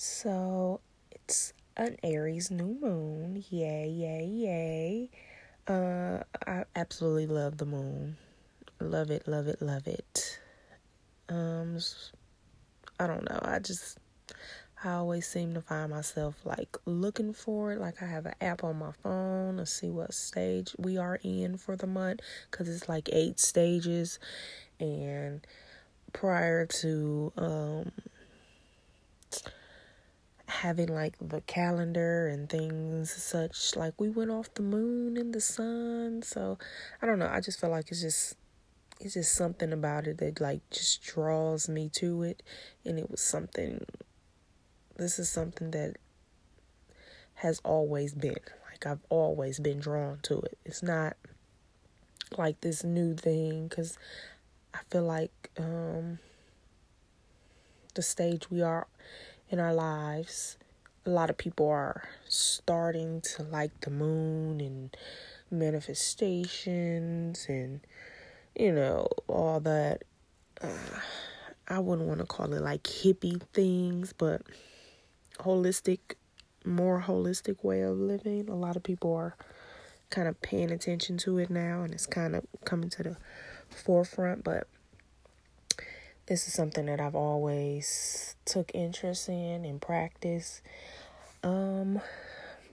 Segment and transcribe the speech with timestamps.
[0.00, 0.78] So
[1.10, 3.42] it's an Aries new moon.
[3.50, 5.10] Yay, yay, yay.
[5.66, 8.16] Uh, I absolutely love the moon.
[8.78, 10.38] Love it, love it, love it.
[11.28, 11.80] Um,
[13.00, 13.40] I don't know.
[13.42, 13.98] I just,
[14.84, 17.80] I always seem to find myself like looking for it.
[17.80, 21.58] Like I have an app on my phone to see what stage we are in
[21.58, 24.20] for the month because it's like eight stages.
[24.78, 25.44] And
[26.12, 27.90] prior to, um,
[30.48, 35.40] having like the calendar and things such like we went off the moon and the
[35.40, 36.58] sun so
[37.02, 38.34] i don't know i just feel like it's just
[38.98, 42.42] it's just something about it that like just draws me to it
[42.84, 43.84] and it was something
[44.96, 45.96] this is something that
[47.34, 48.34] has always been
[48.70, 50.58] like i've always been drawn to it.
[50.64, 51.16] It's not
[52.36, 53.98] like this new thing because
[54.74, 56.18] i feel like um
[57.94, 58.86] the stage we are
[59.50, 60.56] in our lives.
[61.06, 64.96] A lot of people are starting to like the moon and
[65.50, 67.80] manifestations and,
[68.54, 70.04] you know, all that.
[70.62, 70.68] Uh,
[71.70, 74.40] I wouldn't want to call it like hippie things, but
[75.38, 75.98] holistic,
[76.64, 78.48] more holistic way of living.
[78.48, 79.36] A lot of people are
[80.10, 83.16] kind of paying attention to it now and it's kind of coming to the
[83.68, 84.66] forefront, but
[86.28, 90.60] this is something that I've always took interest in and practice.
[91.42, 92.00] Um,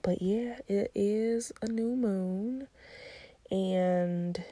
[0.02, 2.68] but yeah, it is a new moon,
[3.50, 4.44] and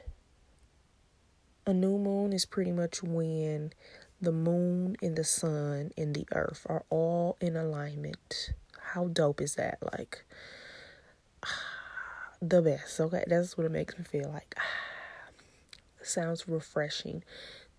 [1.67, 3.73] a new moon is pretty much when
[4.19, 8.53] the moon and the sun and the earth are all in alignment.
[8.93, 9.77] How dope is that?
[9.93, 10.25] Like,
[12.41, 12.99] the best.
[12.99, 14.55] Okay, that's what it makes me feel like.
[16.01, 17.23] sounds refreshing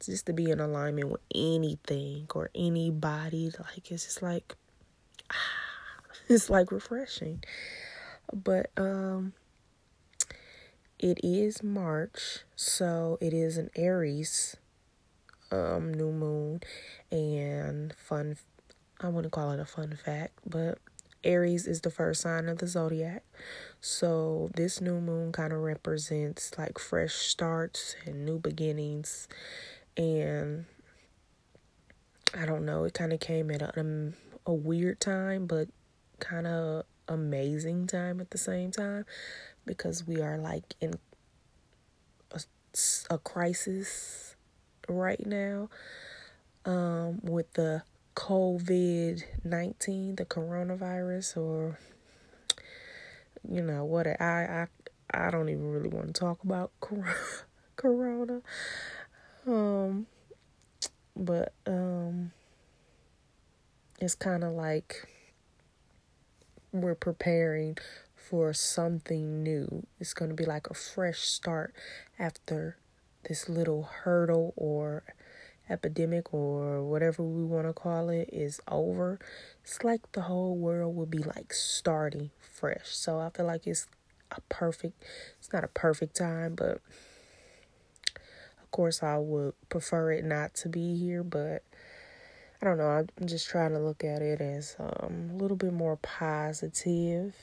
[0.04, 3.50] just to be in alignment with anything or anybody.
[3.58, 4.54] Like it's just like
[6.28, 7.42] it's like refreshing.
[8.32, 9.32] But um
[10.98, 14.56] it is March, so it is an Aries
[15.52, 16.60] um new moon
[17.12, 18.36] and fun
[19.00, 20.78] I wouldn't call it a fun fact, but
[21.22, 23.22] Aries is the first sign of the zodiac.
[23.80, 29.28] So this new moon kind of represents like fresh starts and new beginnings
[29.96, 30.66] and
[32.34, 34.12] I don't know, it kind of came at a,
[34.44, 35.68] a weird time, but
[36.18, 39.04] kind of amazing time at the same time
[39.64, 40.94] because we are like in
[42.32, 42.40] a,
[43.10, 44.36] a crisis
[44.88, 45.68] right now
[46.64, 47.82] um, with the
[48.14, 51.78] COVID 19, the coronavirus, or
[53.48, 54.66] you know what I
[55.12, 56.72] I I don't even really want to talk about
[57.76, 58.40] corona
[59.46, 60.06] um,
[61.14, 62.32] but um,
[64.00, 65.08] it's kind of like
[66.72, 67.76] we're preparing
[68.14, 69.86] for something new.
[70.00, 71.74] It's going to be like a fresh start
[72.18, 72.76] after
[73.28, 75.02] this little hurdle or
[75.68, 79.18] epidemic or whatever we want to call it is over.
[79.64, 82.86] It's like the whole world will be like starting fresh.
[82.88, 83.86] So I feel like it's
[84.30, 85.02] a perfect,
[85.38, 86.80] it's not a perfect time, but
[88.70, 91.62] course, I would prefer it not to be here, but
[92.60, 92.88] I don't know.
[92.88, 97.34] I'm just trying to look at it as um, a little bit more positive.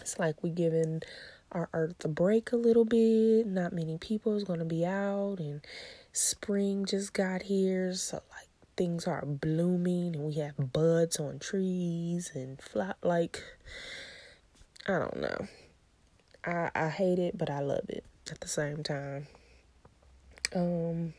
[0.00, 1.02] It's like we're giving
[1.52, 3.46] our earth a break a little bit.
[3.46, 5.60] Not many people is going to be out, and
[6.12, 12.32] spring just got here, so like things are blooming, and we have buds on trees
[12.34, 12.96] and flat.
[13.02, 13.42] Like
[14.86, 15.46] I don't know.
[16.44, 19.28] I I hate it, but I love it at the same time.
[20.54, 21.14] Um,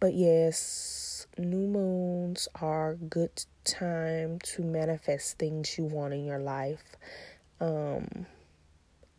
[0.00, 6.96] but yes, new moons are good time to manifest things you want in your life.
[7.60, 8.26] Um,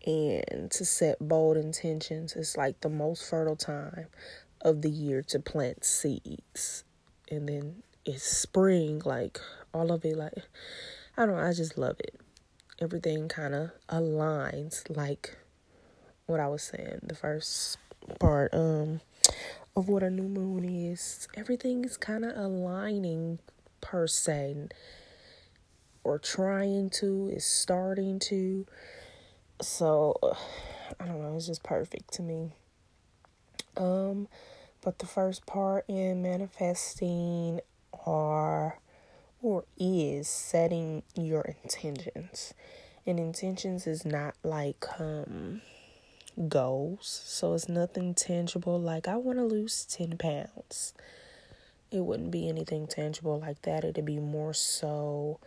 [0.06, 2.36] and to set bold intentions.
[2.36, 4.08] It's like the most fertile time
[4.62, 6.84] of the year to plant seeds.
[7.30, 9.40] And then it's spring, like
[9.74, 10.34] all of it, like
[11.18, 12.16] I don't know, I just love it.
[12.80, 15.38] Everything kind of aligns, like
[16.26, 17.00] what I was saying.
[17.04, 17.78] The first
[18.20, 19.02] part um
[19.76, 21.28] of what a new moon is.
[21.36, 23.40] Everything is kind of aligning
[23.82, 24.70] per se
[26.04, 28.66] or trying to is starting to
[29.62, 30.16] so
[31.00, 32.52] I don't know, it's just perfect to me.
[33.78, 34.28] Um
[34.82, 37.60] but the first part in manifesting
[38.06, 38.80] are
[39.42, 42.54] or is setting your intentions.
[43.06, 45.62] And intentions is not like um
[46.50, 47.22] goals.
[47.26, 50.94] So it's nothing tangible like I want to lose 10 pounds.
[51.92, 53.84] it wouldn't be anything tangible like that.
[53.84, 55.40] It'd be more so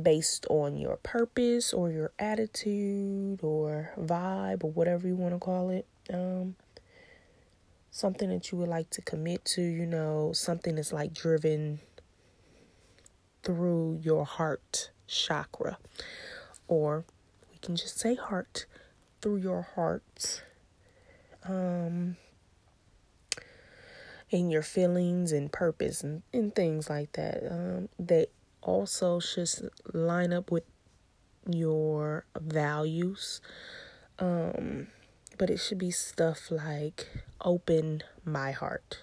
[0.00, 5.70] based on your purpose or your attitude or vibe or whatever you want to call
[5.70, 5.86] it.
[6.12, 6.56] Um,
[7.90, 11.80] something that you would like to commit to, you know, something that's like driven
[13.42, 15.78] through your heart chakra.
[16.68, 17.04] Or
[17.50, 18.66] we can just say heart
[19.26, 20.44] through your heart.
[21.48, 22.16] Um,
[24.30, 27.42] in your feelings and purpose and, and things like that.
[27.50, 28.26] Um, they
[28.62, 29.48] also should
[29.92, 30.62] line up with
[31.48, 33.40] your values.
[34.20, 34.86] Um,
[35.36, 37.08] but it should be stuff like
[37.40, 39.02] open my heart,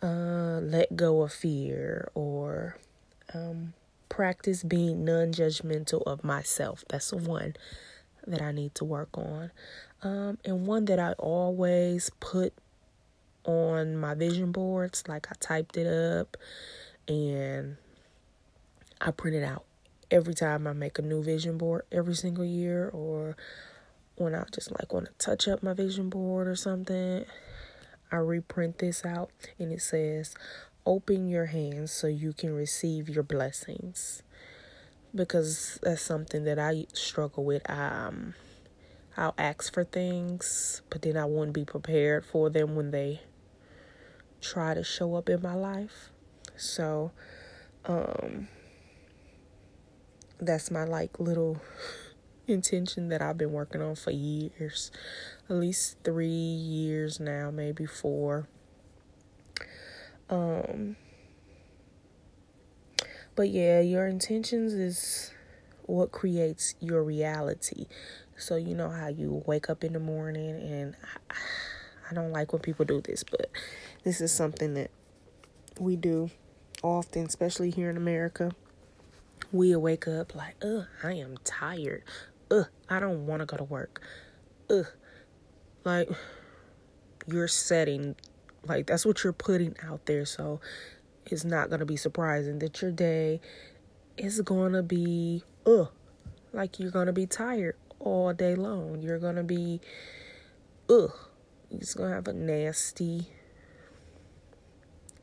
[0.00, 2.76] uh, let go of fear, or
[3.34, 3.74] um,
[4.08, 6.84] practice being non judgmental of myself.
[6.88, 7.54] That's the one
[8.30, 9.50] that I need to work on.
[10.02, 12.54] Um, and one that I always put
[13.44, 16.36] on my vision boards, like I typed it up
[17.08, 17.76] and
[19.00, 19.64] I print it out
[20.10, 23.36] every time I make a new vision board every single year or
[24.16, 27.24] when I just like want to touch up my vision board or something,
[28.12, 30.34] I reprint this out and it says,
[30.84, 34.22] Open your hands so you can receive your blessings.
[35.14, 37.68] Because that's something that I struggle with.
[37.68, 38.34] Um,
[39.16, 43.20] I'll ask for things, but then I won't be prepared for them when they
[44.40, 46.10] try to show up in my life.
[46.56, 47.10] So,
[47.86, 48.48] um,
[50.40, 51.60] that's my like little
[52.46, 54.90] intention that I've been working on for years,
[55.48, 58.48] at least three years now, maybe four.
[60.28, 60.96] Um,
[63.40, 65.32] but yeah, your intentions is
[65.82, 67.86] what creates your reality.
[68.36, 70.94] So you know how you wake up in the morning, and
[71.30, 71.34] I,
[72.10, 73.48] I don't like when people do this, but
[74.04, 74.90] this is something that
[75.78, 76.30] we do
[76.82, 78.50] often, especially here in America.
[79.52, 82.02] We wake up like, ugh, I am tired
[82.50, 84.02] ugh, I don't want to go to work.
[84.68, 84.86] Ugh.
[85.84, 86.10] Like,
[87.26, 88.16] you're setting,
[88.66, 90.26] like, that's what you're putting out there.
[90.26, 90.60] So,
[91.32, 93.40] it's not going to be surprising that your day
[94.16, 95.90] is going to be, ugh,
[96.52, 99.02] like you're going to be tired all day long.
[99.02, 99.80] You're going to be,
[100.88, 101.12] ugh,
[101.70, 103.28] you're just going to have a nasty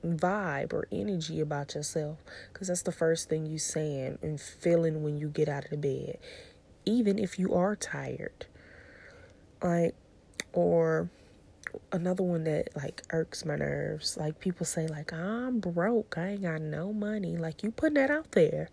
[0.06, 2.19] vibe or energy about yourself
[2.53, 5.77] because that's the first thing you saying and feeling when you get out of the
[5.77, 6.18] bed
[6.88, 8.45] even if you are tired.
[9.62, 9.94] Like,
[10.53, 11.10] or
[11.91, 14.18] another one that like irks my nerves.
[14.18, 17.38] Like people say, like I'm broke, I ain't got no money.
[17.38, 18.69] Like you putting that out there.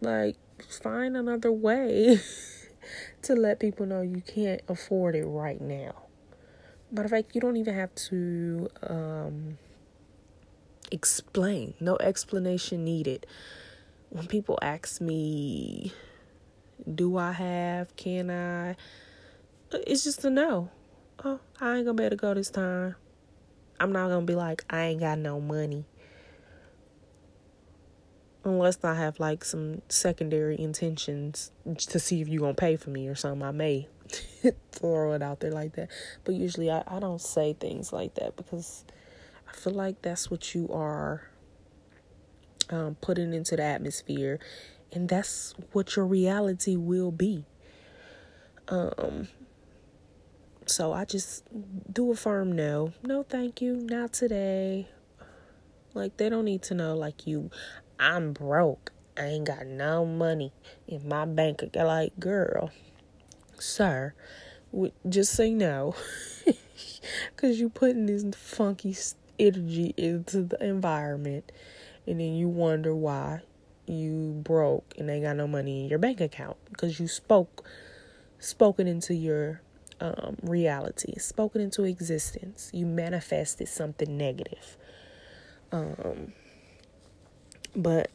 [0.00, 0.36] Like
[0.82, 2.20] find another way
[3.22, 6.04] to let people know you can't afford it right now.
[6.90, 9.58] Matter of fact, you don't even have to um,
[10.90, 11.74] explain.
[11.80, 13.26] No explanation needed.
[14.10, 15.92] When people ask me
[16.92, 17.96] do I have?
[17.96, 18.76] Can I?
[19.72, 20.70] It's just a no.
[21.24, 22.94] Oh, I ain't gonna be able to go this time.
[23.80, 25.86] I'm not gonna be like, I ain't got no money.
[28.44, 33.08] Unless I have like some secondary intentions to see if you're gonna pay for me
[33.08, 33.88] or something, I may
[34.72, 35.88] throw it out there like that.
[36.24, 38.84] But usually I, I don't say things like that because
[39.48, 41.22] I feel like that's what you are
[42.68, 44.38] um, putting into the atmosphere
[44.92, 47.46] and that's what your reality will be.
[48.68, 49.28] Um
[50.66, 51.44] so I just
[51.92, 52.92] do a firm no.
[53.02, 53.76] No, thank you.
[53.76, 54.88] Not today.
[55.94, 57.50] Like they don't need to know like you
[57.98, 58.92] I'm broke.
[59.16, 60.52] I ain't got no money
[60.86, 61.86] in my bank account.
[61.86, 62.70] Like, girl,
[63.58, 64.14] sir,
[65.08, 65.94] just say no.
[67.34, 68.94] Because you putting this funky
[69.38, 71.50] energy into the environment.
[72.06, 73.40] And then you wonder why
[73.86, 77.64] you broke and they got no money in your bank account because you spoke
[78.38, 79.60] spoken into your
[80.00, 82.70] um, reality, spoken into existence.
[82.72, 84.76] You manifested something negative.
[85.72, 86.32] Um,
[87.74, 88.10] but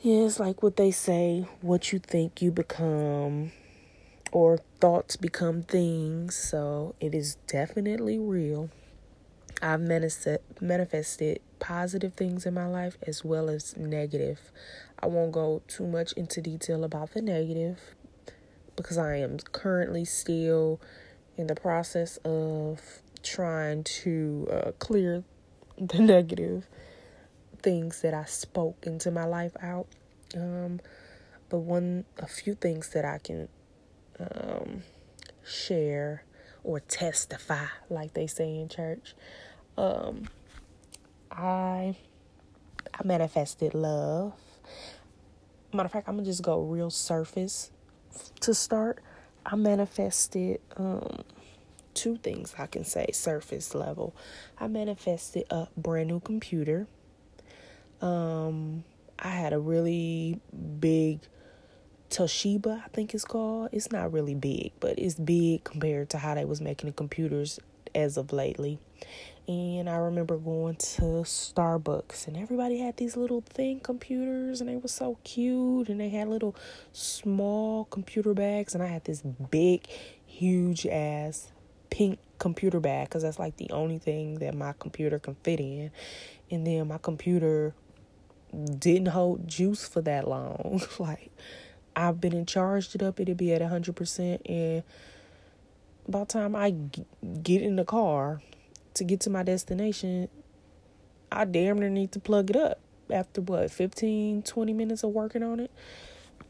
[0.00, 3.52] yeah, it's like what they say: what you think, you become,
[4.30, 6.36] or thoughts become things.
[6.36, 8.70] So it is definitely real.
[9.60, 14.50] I've manifested positive things in my life as well as negative.
[14.98, 17.78] I won't go too much into detail about the negative
[18.82, 20.80] because I am currently still
[21.36, 22.80] in the process of
[23.22, 25.24] trying to uh, clear
[25.78, 26.68] the negative
[27.62, 29.86] things that I spoke into my life out.
[30.36, 30.80] Um,
[31.48, 33.48] but one, a few things that I can
[34.20, 34.82] um,
[35.44, 36.24] share
[36.64, 39.14] or testify, like they say in church
[39.76, 40.28] Um,
[41.30, 41.96] I
[42.94, 44.34] I manifested love.
[45.72, 47.70] Matter of fact, I'm gonna just go real surface
[48.40, 49.02] to start.
[49.44, 51.24] I manifested um
[51.94, 54.14] two things I can say surface level.
[54.58, 56.86] I manifested a brand new computer.
[58.00, 58.84] Um,
[59.18, 60.40] I had a really
[60.80, 61.20] big
[62.10, 63.70] Toshiba, I think it's called.
[63.72, 67.58] It's not really big, but it's big compared to how they was making the computers
[67.94, 68.78] as of lately.
[69.48, 74.76] And I remember going to Starbucks and everybody had these little thin computers and they
[74.76, 76.54] were so cute and they had little
[76.92, 79.88] small computer bags and I had this big
[80.24, 81.50] huge ass
[81.90, 85.90] pink computer bag cuz that's like the only thing that my computer can fit in.
[86.48, 87.74] And then my computer
[88.78, 90.82] didn't hold juice for that long.
[91.00, 91.32] like
[91.96, 94.40] I've been in charged it up, it'd be at 100%.
[94.48, 94.84] And
[96.08, 96.74] by the time I
[97.42, 98.40] get in the car
[98.94, 100.28] to get to my destination,
[101.30, 102.80] I damn near need to plug it up
[103.10, 105.70] after what 15 20 minutes of working on it.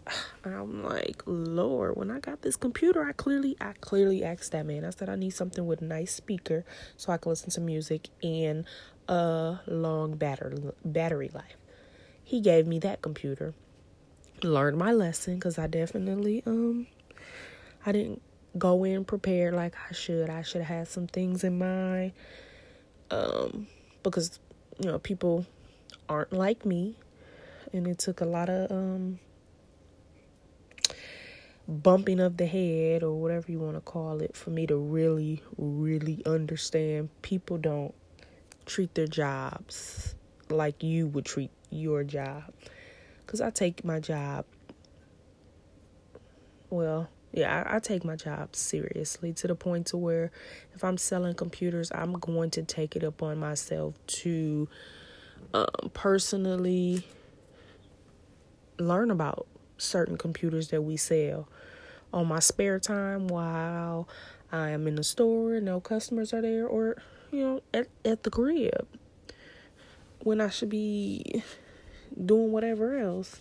[0.44, 4.84] I'm like lord when i got this computer i clearly i clearly asked that man.
[4.84, 6.64] I said i need something with a nice speaker
[6.96, 8.64] so i can listen to music and
[9.08, 11.56] a long battery battery life.
[12.24, 13.54] He gave me that computer.
[14.42, 16.86] Learned my lesson because I definitely um
[17.84, 18.22] I didn't
[18.58, 20.30] go in prepared like I should.
[20.30, 22.12] I should have had some things in mind.
[23.10, 23.66] Um
[24.02, 24.38] because
[24.78, 25.46] you know people
[26.08, 26.96] aren't like me
[27.72, 29.18] and it took a lot of um
[31.68, 35.42] bumping of the head or whatever you want to call it for me to really
[35.56, 37.94] really understand people don't
[38.66, 40.14] treat their jobs
[40.50, 42.42] like you would treat your job
[43.32, 44.44] because I take my job,
[46.68, 50.30] well, yeah, I, I, take my job seriously to the point to where
[50.74, 54.68] if I'm selling computers, I'm going to take it upon myself to
[55.54, 57.06] um, personally
[58.78, 59.46] learn about
[59.78, 61.48] certain computers that we sell
[62.12, 64.08] on my spare time while
[64.50, 66.96] I am in the store, and no customers are there, or
[67.30, 68.86] you know, at, at the crib
[70.20, 71.42] when I should be
[72.22, 73.40] doing whatever else.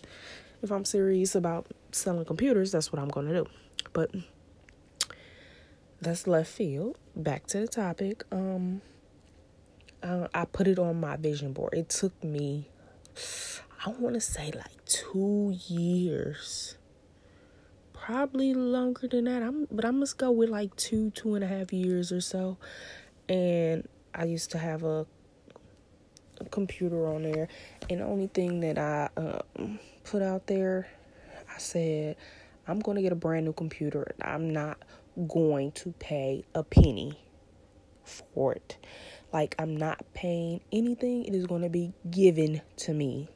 [0.62, 3.46] If I'm serious about selling computers, that's what I'm going to do.
[3.92, 4.10] But
[6.00, 6.96] that's left field.
[7.14, 8.24] Back to the topic.
[8.32, 8.80] Um,
[10.02, 11.74] uh, I put it on my vision board.
[11.74, 12.68] It took me,
[13.84, 16.76] I want to say like two years,
[17.92, 19.42] probably longer than that.
[19.42, 22.58] I'm, but I must go with like two, two and a half years or so.
[23.28, 25.06] And I used to have a
[26.50, 27.48] computer on there,
[27.88, 30.88] and the only thing that I um, put out there,
[31.54, 32.16] I said,
[32.66, 34.14] I'm going to get a brand new computer.
[34.20, 34.78] I'm not
[35.28, 37.18] going to pay a penny
[38.04, 38.76] for it.
[39.32, 43.28] Like, I'm not paying anything, it is going to be given to me.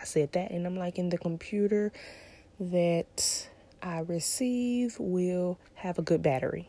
[0.00, 1.92] I said that, and I'm like, in the computer
[2.60, 3.48] that
[3.82, 6.68] I receive will have a good battery.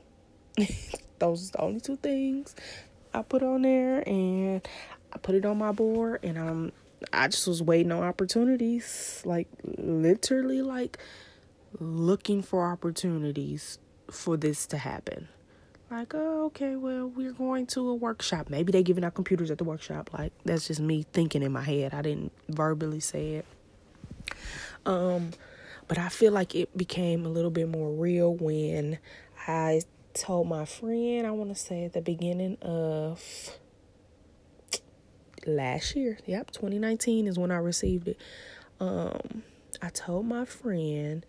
[1.19, 2.55] Those are the only two things
[3.13, 4.67] I put on there, and
[5.13, 6.71] I put it on my board and um
[7.13, 10.98] I just was waiting on opportunities, like literally like
[11.79, 15.27] looking for opportunities for this to happen.
[15.91, 18.49] Like, oh, okay, well, we're going to a workshop.
[18.49, 20.11] Maybe they're giving out computers at the workshop.
[20.13, 21.93] Like, that's just me thinking in my head.
[21.93, 23.45] I didn't verbally say it.
[24.85, 25.31] Um,
[25.88, 28.99] but I feel like it became a little bit more real when
[29.47, 29.81] I
[30.13, 33.57] told my friend, I want to say at the beginning of
[35.47, 36.19] last year.
[36.25, 38.17] Yep, 2019 is when I received it.
[38.79, 39.43] Um,
[39.81, 41.25] I told my friend,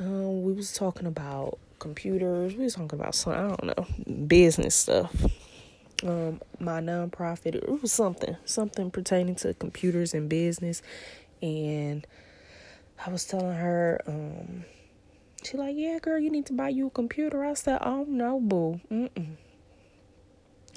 [0.00, 2.54] um, we was talking about computers.
[2.56, 5.14] We was talking about some, I don't know, business stuff.
[6.02, 10.82] Um, my nonprofit, it was something, something pertaining to computers and business.
[11.42, 12.06] And
[13.04, 14.64] I was telling her, um,
[15.44, 17.44] she like, yeah, girl, you need to buy you a computer.
[17.44, 18.80] I said, oh no, boo.
[18.90, 19.36] Mm-mm.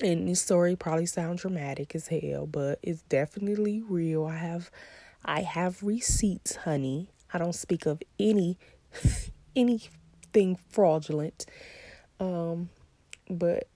[0.01, 4.25] And this story probably sounds dramatic as hell, but it's definitely real.
[4.25, 4.72] I have
[5.24, 7.10] I have receipts, honey.
[7.34, 8.58] I don't speak of any
[9.55, 11.45] anything fraudulent.
[12.19, 12.69] Um
[13.29, 13.67] but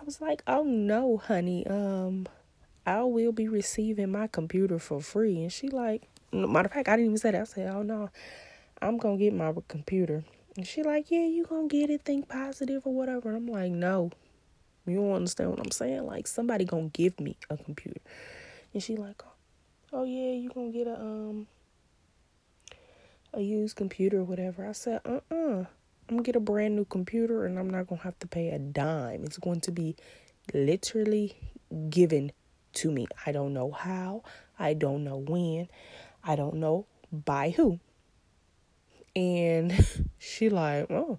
[0.00, 1.66] I was like, "Oh no, honey.
[1.66, 2.26] Um
[2.86, 6.96] I will be receiving my computer for free." And she like, matter of fact, I
[6.96, 7.40] didn't even say that.
[7.40, 8.10] I said, "Oh no.
[8.82, 10.24] I'm to get my computer."
[10.56, 13.72] And she like, "Yeah, you to get it, think positive or whatever." And I'm like,
[13.72, 14.10] "No.
[14.86, 16.04] You don't understand what I'm saying?
[16.04, 18.00] Like somebody gonna give me a computer.
[18.72, 19.22] And she like,
[19.92, 21.46] oh yeah, you gonna get a um
[23.36, 24.66] a used computer or whatever.
[24.66, 25.36] I said, uh uh-uh.
[25.60, 25.64] uh.
[26.08, 28.58] I'm gonna get a brand new computer and I'm not gonna have to pay a
[28.58, 29.24] dime.
[29.24, 29.96] It's going to be
[30.52, 31.34] literally
[31.88, 32.32] given
[32.74, 33.06] to me.
[33.24, 34.22] I don't know how,
[34.58, 35.68] I don't know when,
[36.22, 37.80] I don't know by who.
[39.16, 39.72] And
[40.18, 41.18] she like, oh,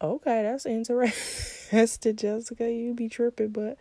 [0.00, 2.70] okay, that's interesting, Jessica.
[2.70, 3.76] You be tripping, but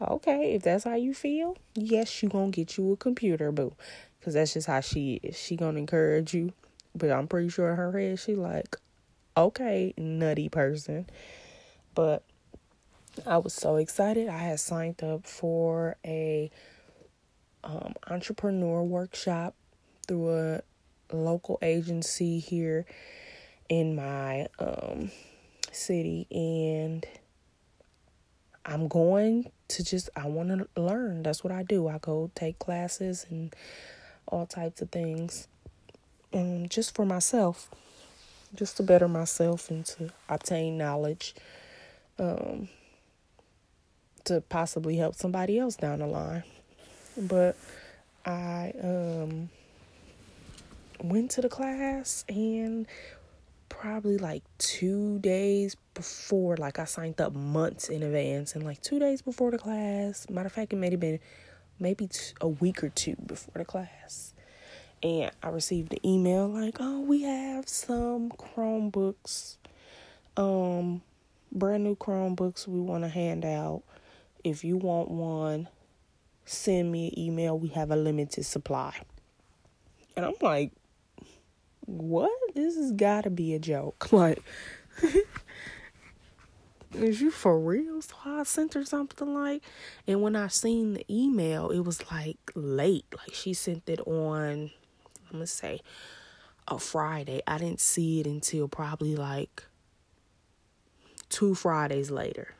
[0.00, 3.74] okay, if that's how you feel, yes, she gonna get you a computer, boo.
[4.24, 5.38] Cause that's just how she is.
[5.38, 6.52] She gonna encourage you.
[6.94, 8.76] But I'm pretty sure in her head she like,
[9.36, 11.08] okay, nutty person.
[11.94, 12.24] But
[13.26, 14.28] I was so excited.
[14.28, 16.50] I had signed up for a
[17.64, 19.54] um, entrepreneur workshop
[20.06, 20.62] through a
[21.12, 22.86] local agency here
[23.68, 25.10] in my um,
[25.72, 27.06] city, and
[28.64, 31.22] I'm going to just I want to learn.
[31.22, 31.88] That's what I do.
[31.88, 33.54] I go take classes and
[34.30, 35.48] all types of things,
[36.32, 37.70] and just for myself,
[38.54, 41.34] just to better myself and to obtain knowledge.
[42.18, 42.68] Um,
[44.24, 46.44] to possibly help somebody else down the line.
[47.16, 47.56] But
[48.24, 49.50] I um
[51.02, 52.86] went to the class and
[53.68, 58.98] probably like two days before, like I signed up months in advance, and like two
[58.98, 61.20] days before the class, matter of fact, it may have been
[61.80, 64.34] maybe t- a week or two before the class.
[65.02, 69.56] And I received an email like, oh, we have some Chromebooks,
[70.36, 71.00] um,
[71.50, 73.82] brand new Chromebooks we want to hand out.
[74.44, 75.68] If you want one,
[76.44, 77.58] send me an email.
[77.58, 78.94] We have a limited supply.
[80.16, 80.72] And I'm like,
[81.86, 82.30] what?
[82.54, 84.08] This has got to be a joke.
[84.12, 84.42] Like,
[86.94, 88.02] is you for real?
[88.02, 89.62] So I sent her something like,
[90.06, 93.06] and when I seen the email, it was like late.
[93.16, 94.70] Like she sent it on,
[95.28, 95.80] I'm gonna say,
[96.68, 97.42] a Friday.
[97.46, 99.64] I didn't see it until probably like
[101.28, 102.54] two Fridays later.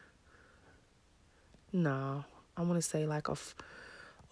[1.72, 2.24] No,
[2.56, 3.36] I want to say like a,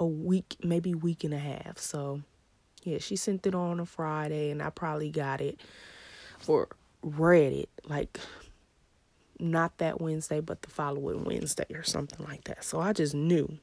[0.00, 1.78] a week, maybe week and a half.
[1.78, 2.22] So,
[2.82, 5.60] yeah, she sent it on a Friday, and I probably got it
[6.46, 6.68] or
[7.02, 8.18] read it like
[9.38, 12.64] not that Wednesday, but the following Wednesday or something like that.
[12.64, 13.58] So I just knew,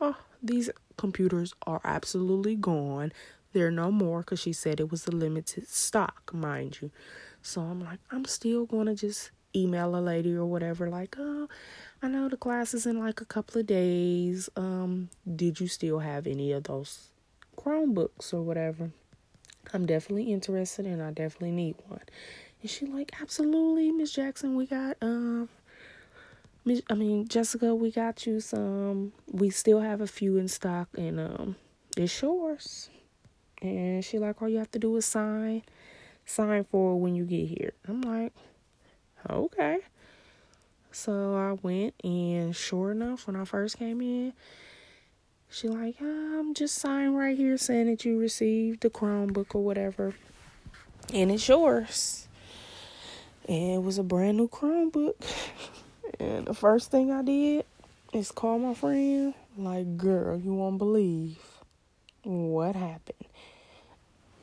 [0.00, 3.12] oh, these computers are absolutely gone.
[3.52, 6.90] They're no more because she said it was a limited stock, mind you.
[7.42, 11.48] So I'm like, I'm still going to just email a lady or whatever, like, oh,
[12.02, 14.48] I know the class is in like a couple of days.
[14.56, 17.08] Um, did you still have any of those
[17.56, 18.90] Chromebooks or whatever?
[19.72, 22.00] I'm definitely interested and I definitely need one.
[22.60, 25.48] And she like, absolutely, Miss Jackson, we got um
[26.90, 29.12] I mean, Jessica, we got you some.
[29.32, 31.56] We still have a few in stock, and um,
[31.96, 32.90] it's yours.
[33.62, 35.62] And she like, all you have to do is sign,
[36.26, 37.72] sign for when you get here.
[37.88, 38.34] I'm like,
[39.28, 39.78] okay.
[40.92, 44.34] So I went, and sure enough, when I first came in,
[45.48, 50.14] she like, um, just sign right here saying that you received the Chromebook or whatever,
[51.12, 52.28] and it's yours.
[53.50, 55.16] And it was a brand new Chromebook.
[56.20, 57.64] And the first thing I did
[58.12, 61.36] is call my friend, like, girl, you won't believe
[62.22, 63.26] what happened.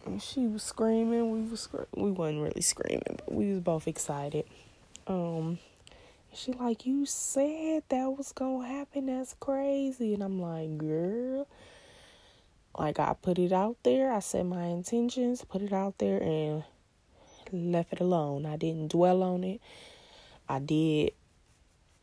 [0.06, 1.32] And she was screaming.
[1.32, 4.44] We was we wasn't really screaming, but we was both excited.
[5.08, 5.60] Um,
[6.34, 9.06] she like, you said that was gonna happen.
[9.06, 10.16] That's crazy.
[10.16, 11.48] And I'm like, girl.
[12.78, 14.12] Like I put it out there.
[14.12, 16.64] I said my intentions, put it out there, and
[17.52, 18.46] left it alone.
[18.46, 19.62] I didn't dwell on it.
[20.50, 21.12] I did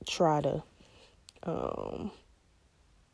[0.06, 0.62] try to
[1.44, 2.10] um,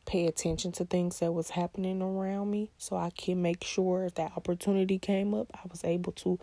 [0.07, 4.15] pay attention to things that was happening around me so I can make sure if
[4.15, 6.39] that opportunity came up, I was able to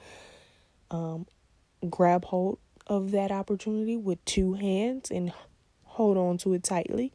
[0.90, 1.28] um,
[1.90, 5.34] grab hold of that opportunity with two hands and
[5.84, 7.12] hold on to it tightly.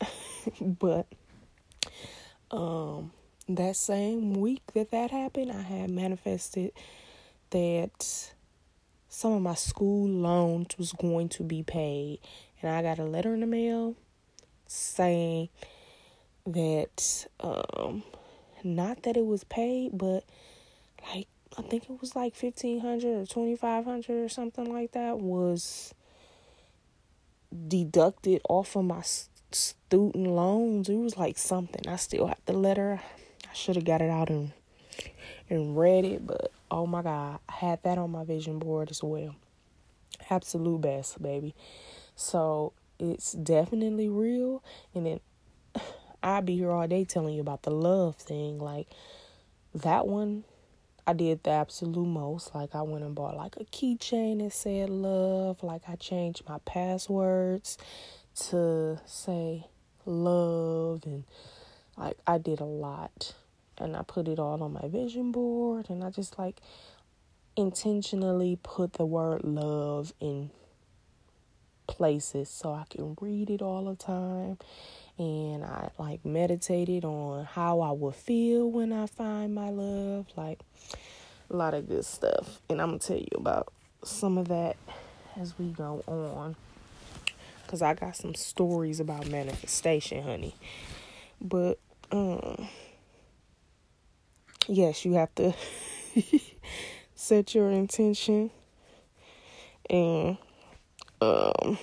[0.60, 1.06] but
[2.50, 3.12] um,
[3.48, 6.72] that same week that that happened, I had manifested
[7.54, 8.32] that
[9.08, 12.18] some of my school loans was going to be paid
[12.60, 13.94] and I got a letter in the mail
[14.66, 15.50] saying
[16.46, 18.02] that um
[18.64, 20.24] not that it was paid but
[21.08, 25.94] like I think it was like 1500 or 2500 or something like that was
[27.68, 29.02] deducted off of my
[29.52, 30.88] student loans.
[30.88, 31.86] It was like something.
[31.86, 33.00] I still have the letter.
[33.48, 34.50] I should have got it out and
[35.50, 39.02] and read it, but oh my god, I had that on my vision board as
[39.02, 39.34] well.
[40.30, 41.54] Absolute best, baby.
[42.16, 44.62] So it's definitely real,
[44.94, 45.20] and then
[46.22, 48.58] I'd be here all day telling you about the love thing.
[48.58, 48.88] Like
[49.74, 50.44] that one
[51.06, 52.54] I did the absolute most.
[52.54, 55.62] Like I went and bought like a keychain that said love.
[55.62, 57.76] Like I changed my passwords
[58.48, 59.66] to say
[60.06, 61.24] love and
[61.96, 63.34] like I did a lot
[63.78, 66.60] and I put it all on my vision board and I just like
[67.56, 70.50] intentionally put the word love in
[71.86, 74.58] places so I can read it all the time.
[75.16, 80.60] And I like meditated on how I would feel when I find my love like
[81.50, 82.60] a lot of good stuff.
[82.68, 84.76] And I'm going to tell you about some of that
[85.40, 86.56] as we go on
[87.66, 90.54] cuz I got some stories about manifestation honey.
[91.40, 91.78] But
[92.10, 92.68] um
[94.68, 95.54] yes you have to
[97.14, 98.50] set your intention
[99.90, 100.36] and
[101.20, 101.78] um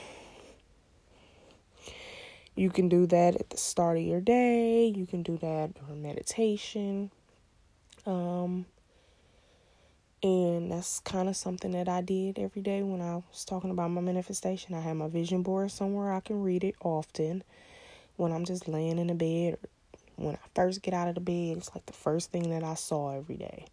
[2.55, 6.01] you can do that at the start of your day you can do that during
[6.01, 7.11] meditation
[8.05, 8.65] um
[10.23, 13.89] and that's kind of something that I did every day when I was talking about
[13.89, 14.75] my manifestation.
[14.75, 17.43] I had my vision board somewhere I can read it often
[18.17, 19.69] when I'm just laying in the bed or
[20.21, 21.57] when I first get out of the bed.
[21.57, 23.65] It's like the first thing that I saw every day.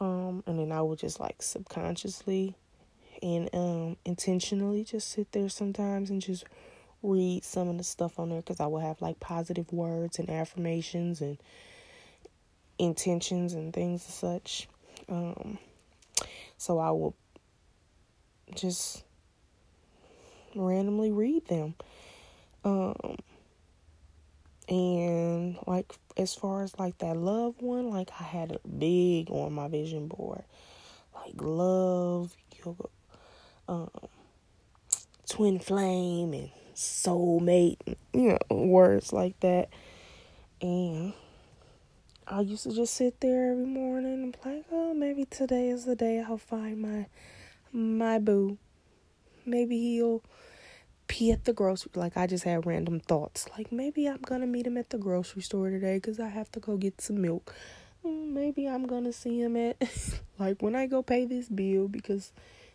[0.00, 2.54] Um, and then I would just like subconsciously
[3.22, 6.44] and um, intentionally just sit there sometimes and just
[7.02, 10.28] read some of the stuff on there because I would have like positive words and
[10.28, 11.38] affirmations and
[12.78, 14.68] intentions and things and such.
[15.08, 15.58] Um,
[16.56, 17.14] so I will
[18.54, 19.04] just
[20.54, 21.74] randomly read them.
[22.64, 23.16] Um,
[24.68, 29.52] and like as far as like that love one, like I had a big on
[29.52, 30.44] my vision board,
[31.14, 32.84] like love, yoga,
[33.68, 33.90] um,
[35.28, 37.78] twin flame, and soulmate,
[38.12, 39.68] you know, words like that.
[40.60, 41.12] And
[42.26, 45.84] I used to just sit there every morning and be like, oh, maybe today is
[45.84, 47.06] the day I'll find my
[47.72, 48.56] my boo.
[49.44, 50.22] Maybe he'll
[51.14, 51.92] pee at the grocery.
[51.94, 53.46] Like I just had random thoughts.
[53.56, 56.60] Like maybe I'm gonna meet him at the grocery store today because I have to
[56.60, 57.54] go get some milk.
[58.04, 59.76] Mm, maybe I'm gonna see him at
[60.40, 62.32] like when I go pay this bill because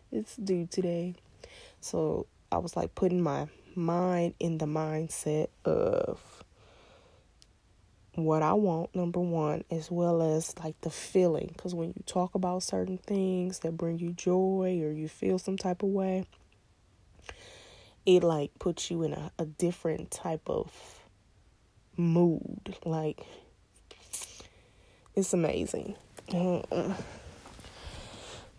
[0.09, 1.15] it's due today.
[1.81, 6.21] So I was like putting my mind in the mindset of
[8.15, 11.51] what I want, number one, as well as like the feeling.
[11.53, 15.57] Because when you talk about certain things that bring you joy or you feel some
[15.57, 16.25] type of way,
[18.05, 20.71] it like puts you in a, a different type of
[21.97, 22.75] mood.
[22.85, 23.25] Like
[25.15, 25.95] it's amazing.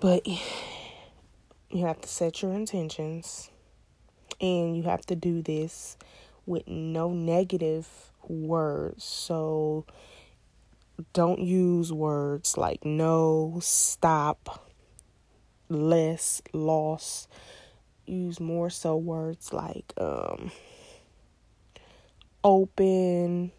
[0.01, 3.51] But you have to set your intentions
[4.41, 5.97] and you have to do this
[6.47, 7.87] with no negative
[8.27, 9.05] words.
[9.05, 9.85] So
[11.13, 14.67] don't use words like no, stop,
[15.69, 17.29] less, loss
[18.11, 20.51] use more so words like um,
[22.45, 23.53] open.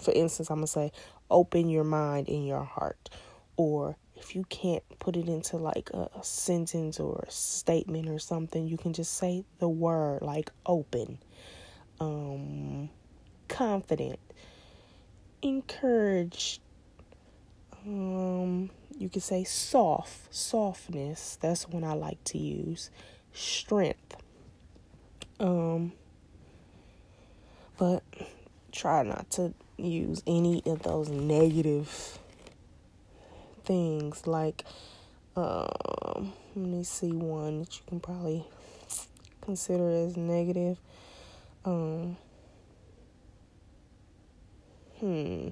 [0.00, 0.92] For instance, I'm going to say
[1.30, 3.10] open your mind and your heart.
[3.56, 8.66] Or if you can't put it into like a, sentence or a statement or something,
[8.66, 11.18] you can just say the word like open,
[12.00, 12.88] um,
[13.48, 14.20] confident,
[15.42, 16.60] encouraged,
[17.84, 21.36] um, you can say soft, softness.
[21.40, 22.90] That's one I like to use
[23.32, 24.16] strength.
[25.40, 25.92] Um,
[27.78, 28.02] but
[28.70, 32.18] try not to use any of those negative
[33.64, 34.26] things.
[34.26, 34.64] Like
[35.36, 38.44] um let me see one that you can probably
[39.40, 40.78] consider as negative.
[41.64, 42.16] Um
[44.98, 45.48] hmm.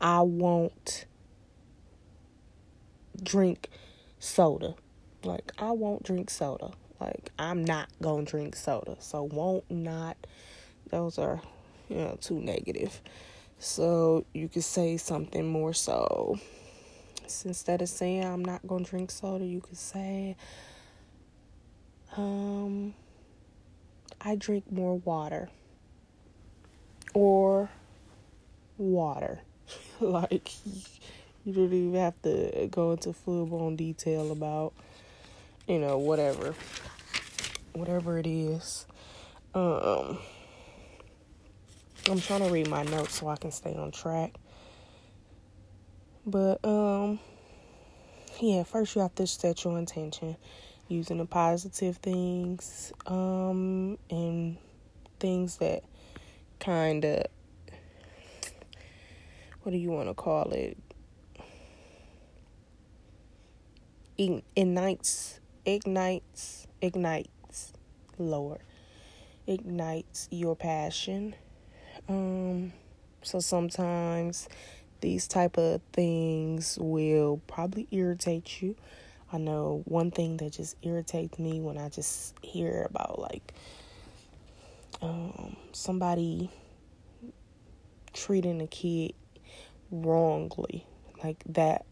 [0.00, 1.06] I won't
[3.22, 3.70] drink
[4.18, 4.74] soda.
[5.24, 6.70] Like I won't drink soda.
[7.00, 8.96] Like I'm not gonna drink soda.
[9.00, 10.16] So won't not
[10.90, 11.40] those are
[11.88, 13.00] you know too negative.
[13.58, 16.38] So you could say something more so
[17.44, 20.36] instead of saying I'm not gonna drink soda, you could say
[22.16, 22.94] um
[24.20, 25.48] I drink more water.
[27.14, 27.70] Or
[28.78, 29.40] water.
[30.00, 30.50] like
[31.46, 34.74] you don't even have to go into full blown detail about,
[35.68, 36.56] you know, whatever.
[37.72, 38.84] Whatever it is.
[39.54, 40.18] Um
[42.10, 44.34] I'm trying to read my notes so I can stay on track.
[46.26, 47.20] But um
[48.40, 50.36] yeah, first you have to set your intention
[50.88, 54.56] using the positive things um and
[55.20, 55.84] things that
[56.58, 57.26] kind of
[59.62, 60.76] what do you want to call it
[64.18, 67.72] ignites ignites ignites
[68.18, 68.58] lower
[69.46, 71.34] ignites your passion.
[72.08, 72.72] Um
[73.22, 74.48] so sometimes
[75.00, 78.76] these type of things will probably irritate you.
[79.32, 83.52] I know one thing that just irritates me when i just hear about like
[85.02, 86.48] um somebody
[88.12, 89.14] treating a kid
[89.90, 90.86] wrongly
[91.22, 91.84] like that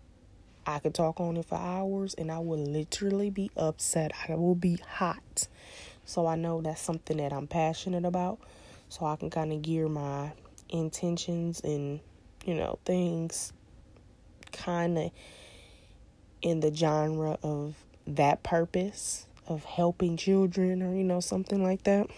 [0.66, 4.12] I could talk on it for hours and I will literally be upset.
[4.28, 5.48] I will be hot.
[6.04, 8.38] So I know that's something that I'm passionate about.
[8.88, 10.32] So I can kind of gear my
[10.68, 12.00] intentions and,
[12.44, 13.52] you know, things
[14.52, 15.10] kind of
[16.42, 17.74] in the genre of
[18.06, 22.08] that purpose of helping children or, you know, something like that.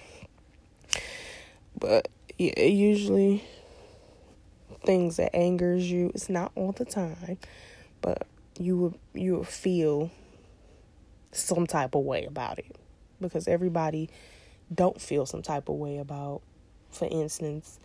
[1.79, 3.45] But yeah, usually
[4.85, 7.39] things that angers you, it's not all the time,
[8.01, 8.27] but
[8.59, 10.11] you will you will feel
[11.33, 12.77] some type of way about it.
[13.21, 14.11] Because everybody
[14.75, 16.43] don't feel some type of way about
[16.91, 17.79] for instance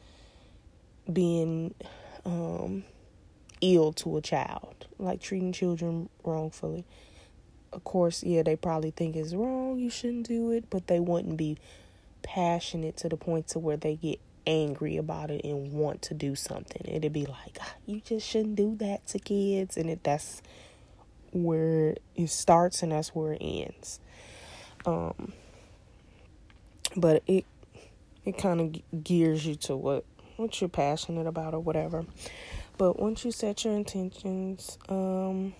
[1.12, 1.74] being
[2.26, 2.84] um,
[3.62, 4.88] ill to a child.
[4.98, 6.86] Like treating children wrongfully.
[7.74, 11.38] Of course yeah they probably think it's wrong you shouldn't do it but they wouldn't
[11.38, 11.58] be
[12.22, 16.36] passionate to the point to where they get angry about it and want to do
[16.36, 16.82] something.
[16.86, 20.42] It'd be like, ah, you just shouldn't do that to kids, and it that's
[21.32, 24.00] where it starts and that's where it ends.
[24.86, 25.34] Um,
[26.96, 27.46] but it
[28.26, 30.06] it kind of gears you to what
[30.38, 32.06] what you're passionate about or whatever.
[32.78, 35.54] But once you set your intentions, um,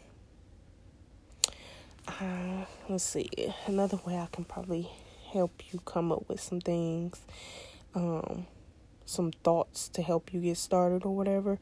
[2.08, 3.30] uh, let's see
[3.68, 4.90] another way I can probably
[5.32, 7.22] help you come up with some things.
[7.94, 8.48] Um,
[9.12, 11.60] some thoughts to help you get started or whatever,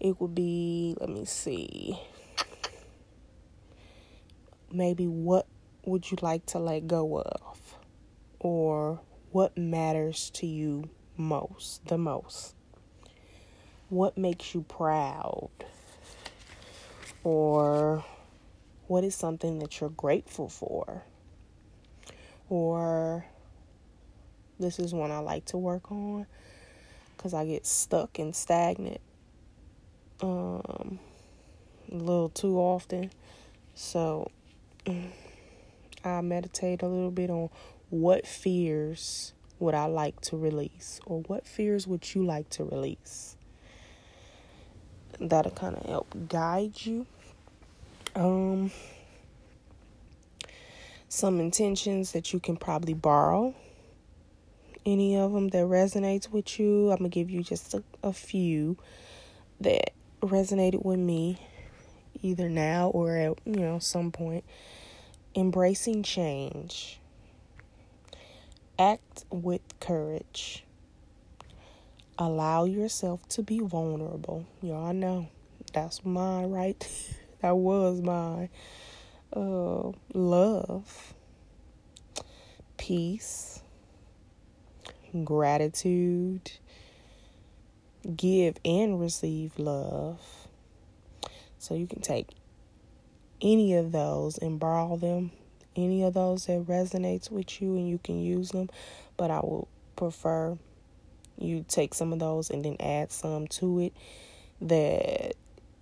[0.00, 2.00] it would be let me see.
[4.72, 5.46] Maybe what
[5.84, 7.76] would you like to let go of?
[8.40, 12.54] Or what matters to you most, the most?
[13.88, 15.50] What makes you proud?
[17.22, 18.04] Or
[18.88, 21.04] what is something that you're grateful for?
[22.48, 23.24] Or
[24.58, 26.26] this is one I like to work on
[27.26, 29.00] because I get stuck and stagnant
[30.20, 31.00] um,
[31.90, 33.10] a little too often.
[33.74, 34.30] So
[36.04, 37.50] I meditate a little bit on
[37.90, 43.36] what fears would I like to release or what fears would you like to release.
[45.18, 47.06] That'll kind of help guide you.
[48.14, 48.70] Um,
[51.08, 53.52] some intentions that you can probably borrow
[54.86, 56.90] any of them that resonates with you.
[56.90, 58.78] I'm going to give you just a, a few
[59.60, 61.38] that resonated with me
[62.22, 64.44] either now or at, you know, some point.
[65.34, 67.00] Embracing change.
[68.78, 70.64] Act with courage.
[72.18, 74.46] Allow yourself to be vulnerable.
[74.62, 75.28] Y'all know
[75.74, 77.12] that's mine, right?
[77.42, 78.48] that was mine.
[79.34, 81.14] Uh, love,
[82.78, 83.60] peace,
[85.24, 86.52] gratitude,
[88.14, 90.20] give and receive love.
[91.58, 92.28] So you can take
[93.40, 95.32] any of those and borrow them,
[95.74, 98.70] any of those that resonates with you and you can use them,
[99.16, 100.56] but I will prefer
[101.38, 103.92] you take some of those and then add some to it
[104.60, 105.34] that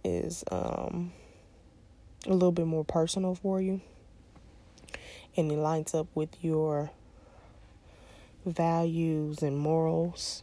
[0.02, 1.12] is um,
[2.26, 3.80] a little bit more personal for you
[5.36, 6.90] and it lines up with your
[8.44, 10.42] values and morals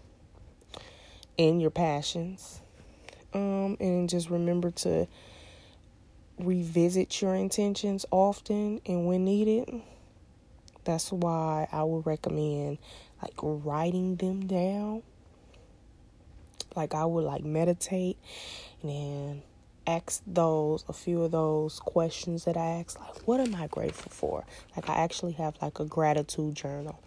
[1.38, 2.62] and your passions.
[3.34, 5.08] Um, and just remember to
[6.38, 9.82] revisit your intentions often and when needed.
[10.84, 12.80] That's why I would recommend
[13.22, 15.04] like writing them down.
[16.76, 18.18] Like I would like meditate
[18.82, 19.42] and then
[19.86, 24.12] ask those a few of those questions that I ask like what am I grateful
[24.12, 24.46] for?
[24.76, 27.00] Like I actually have like a gratitude journal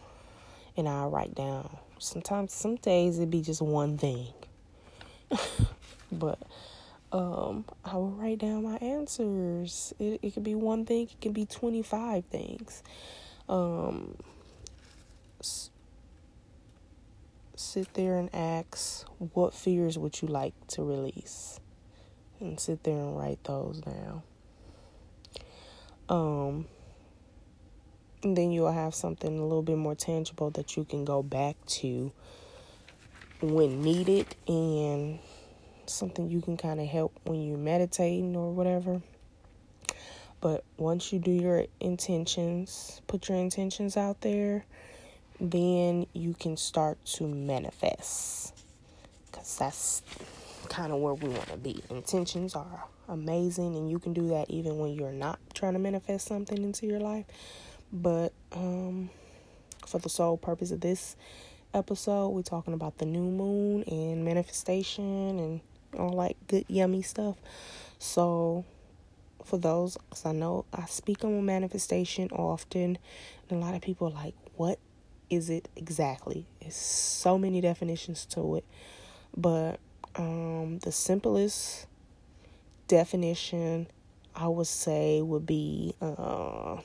[0.77, 1.77] and I'll write down.
[1.99, 4.27] Sometimes, some days it'd be just one thing,
[6.13, 6.39] but
[7.13, 9.95] um, I will write down my answers.
[9.99, 11.05] It it could be one thing.
[11.05, 12.83] It can be twenty five things.
[13.49, 14.17] Um,
[15.41, 15.71] s-
[17.57, 21.61] sit there and ask, what fears would you like to release,
[22.41, 24.23] and sit there and write those down.
[26.09, 26.67] Um,
[28.25, 31.57] and then you'll have something a little bit more tangible that you can go back
[31.67, 32.13] to
[33.41, 35.19] when needed and
[35.87, 39.03] something you can kind of help when you're meditating or whatever.
[40.41, 44.65] But once you do your intentions, put your intentions out there,
[45.41, 48.55] then you can start to manifest.
[49.27, 50.03] Because that's
[50.69, 51.83] kind of where we want to be.
[51.91, 56.27] Intentions are amazing, and you can do that even when you're not trying to manifest
[56.27, 57.25] something into your life.
[57.93, 59.11] But um,
[59.87, 61.17] for the sole purpose of this
[61.73, 65.61] episode, we're talking about the new moon and manifestation and
[65.99, 67.37] all that good, yummy stuff.
[67.99, 68.65] So,
[69.45, 72.99] for those, because I know I speak on manifestation often,
[73.49, 74.79] and a lot of people are like, what
[75.31, 76.47] is it exactly?
[76.61, 78.65] It's so many definitions to it.
[79.37, 79.81] But
[80.17, 81.87] um, the simplest
[82.89, 83.89] definition
[84.35, 86.79] I would say would be uh,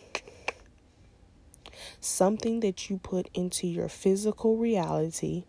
[2.00, 5.46] something that you put into your physical reality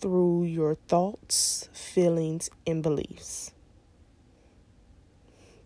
[0.00, 3.52] through your thoughts, feelings, and beliefs.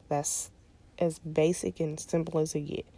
[0.08, 0.50] That's
[0.98, 2.90] as basic and simple as it gets.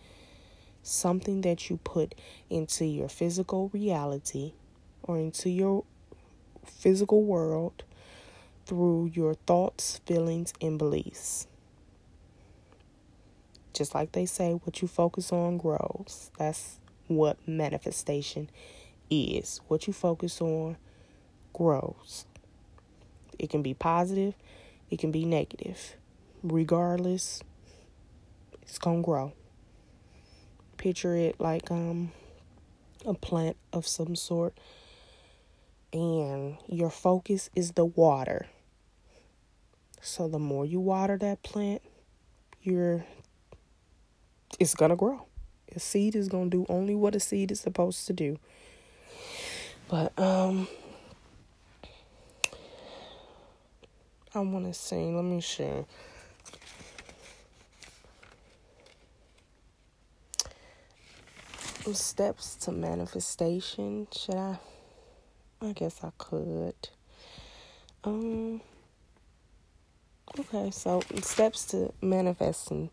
[0.82, 2.14] Something that you put
[2.48, 4.52] into your physical reality
[5.02, 5.84] or into your
[6.64, 7.84] physical world
[8.66, 11.46] through your thoughts, feelings, and beliefs.
[13.72, 16.30] Just like they say, what you focus on grows.
[16.38, 18.50] That's what manifestation
[19.10, 19.60] is.
[19.68, 20.76] What you focus on
[21.52, 22.26] grows.
[23.38, 24.34] It can be positive,
[24.90, 25.96] it can be negative.
[26.42, 27.42] Regardless,
[28.62, 29.32] it's going to grow.
[30.76, 32.12] Picture it like um
[33.04, 34.58] a plant of some sort
[35.92, 38.46] and your focus is the water.
[40.00, 41.82] So the more you water that plant,
[42.62, 43.04] you're
[44.58, 45.26] it's going to grow.
[45.76, 48.38] A seed is going to do only what a seed is supposed to do.
[49.88, 50.66] But um
[54.34, 55.16] I want to sing.
[55.16, 55.86] Let me share.
[61.92, 64.08] Steps to manifestation.
[64.14, 64.58] Should I?
[65.62, 66.74] I guess I could.
[68.04, 68.60] Um.
[70.38, 72.90] Okay, so steps to manifesting.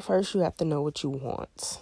[0.00, 1.80] First, you have to know what you want.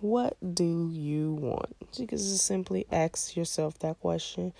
[0.00, 1.74] What do you want?
[1.96, 4.52] You can just simply ask yourself that question.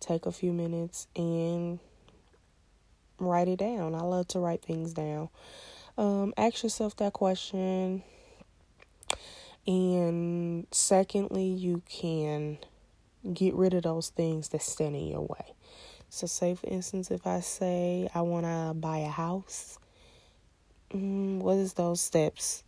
[0.00, 1.78] Take a few minutes and
[3.18, 3.94] write it down.
[3.94, 5.30] I love to write things down.
[5.96, 8.02] Um, ask yourself that question.
[9.66, 12.58] And secondly, you can
[13.32, 15.54] get rid of those things that stand in your way.
[16.08, 19.78] So, say for instance, if I say I want to buy a house,
[20.92, 22.64] mm, what is those steps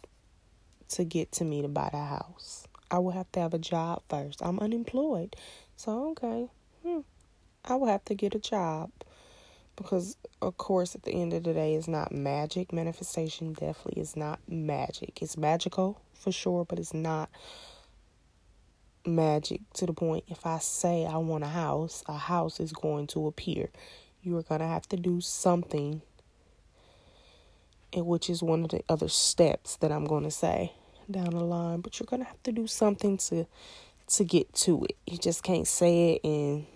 [0.91, 2.67] to get to me to buy the house?
[2.91, 4.43] I will have to have a job first.
[4.43, 5.37] I'm unemployed,
[5.77, 6.49] so okay,
[6.83, 7.01] hmm,
[7.65, 8.91] I will have to get a job
[9.77, 12.73] because of course at the end of the day it's not magic.
[12.73, 15.23] Manifestation definitely is not magic.
[15.23, 17.31] It's magical for sure but it's not
[19.07, 23.07] magic to the point if i say i want a house a house is going
[23.07, 23.71] to appear.
[24.23, 26.03] You are going to have to do something
[27.93, 30.73] and which is one of the other steps that i'm going to say
[31.11, 33.47] down the line but you're going to have to do something to
[34.07, 36.67] to get to it you just can't say it and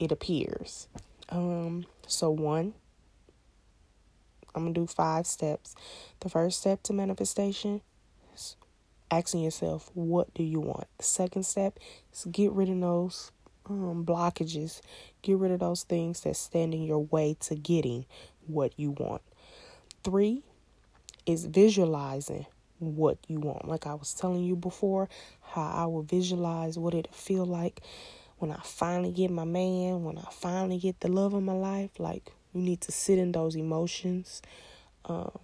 [0.00, 0.88] it appears.
[1.28, 2.72] Um, so one,
[4.54, 5.76] I'm gonna do five steps.
[6.20, 7.82] The first step to manifestation
[8.34, 8.56] is
[9.10, 10.88] asking yourself, what do you want?
[10.98, 11.78] The second step
[12.12, 13.30] is get rid of those
[13.68, 14.80] um, blockages,
[15.22, 18.06] get rid of those things that stand in your way to getting
[18.46, 19.22] what you want.
[20.04, 20.42] Three
[21.26, 22.46] is visualizing
[22.78, 23.68] what you want.
[23.68, 25.08] Like I was telling you before,
[25.42, 27.82] how I will visualize what it feel like
[28.38, 31.90] when I finally get my man, when I finally get the love of my life,
[31.98, 34.40] like you need to sit in those emotions.
[35.04, 35.38] Um,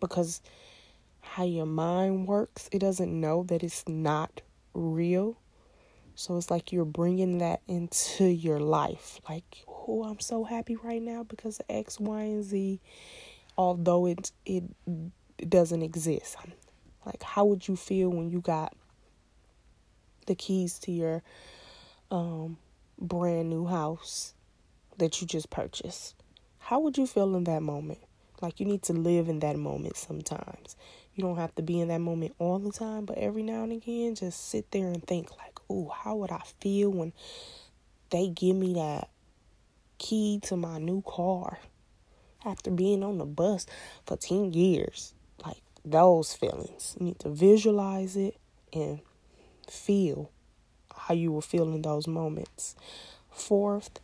[0.00, 0.40] because
[1.20, 4.42] how your mind works, it doesn't know that it's not
[4.74, 5.38] real.
[6.14, 9.20] So it's like you're bringing that into your life.
[9.28, 12.80] Like, oh, I'm so happy right now because of X, Y, and Z.
[13.56, 14.64] Although it it,
[15.38, 16.36] it doesn't exist.
[17.04, 18.74] Like, how would you feel when you got
[20.26, 21.22] the keys to your
[22.10, 22.58] um,
[22.98, 24.34] brand new house
[24.98, 26.14] that you just purchased.
[26.58, 27.98] How would you feel in that moment?
[28.40, 30.76] Like you need to live in that moment sometimes.
[31.14, 33.72] You don't have to be in that moment all the time, but every now and
[33.72, 37.12] again, just sit there and think like, "Oh, how would I feel when
[38.10, 39.08] they give me that
[40.02, 41.58] key to my new car
[42.44, 43.66] after being on the bus
[44.04, 46.96] for 10 years?" Like those feelings.
[46.98, 48.36] You need to visualize it
[48.72, 49.00] and
[49.68, 50.30] feel
[50.94, 52.74] how you will feel in those moments.
[53.30, 54.00] Fourth,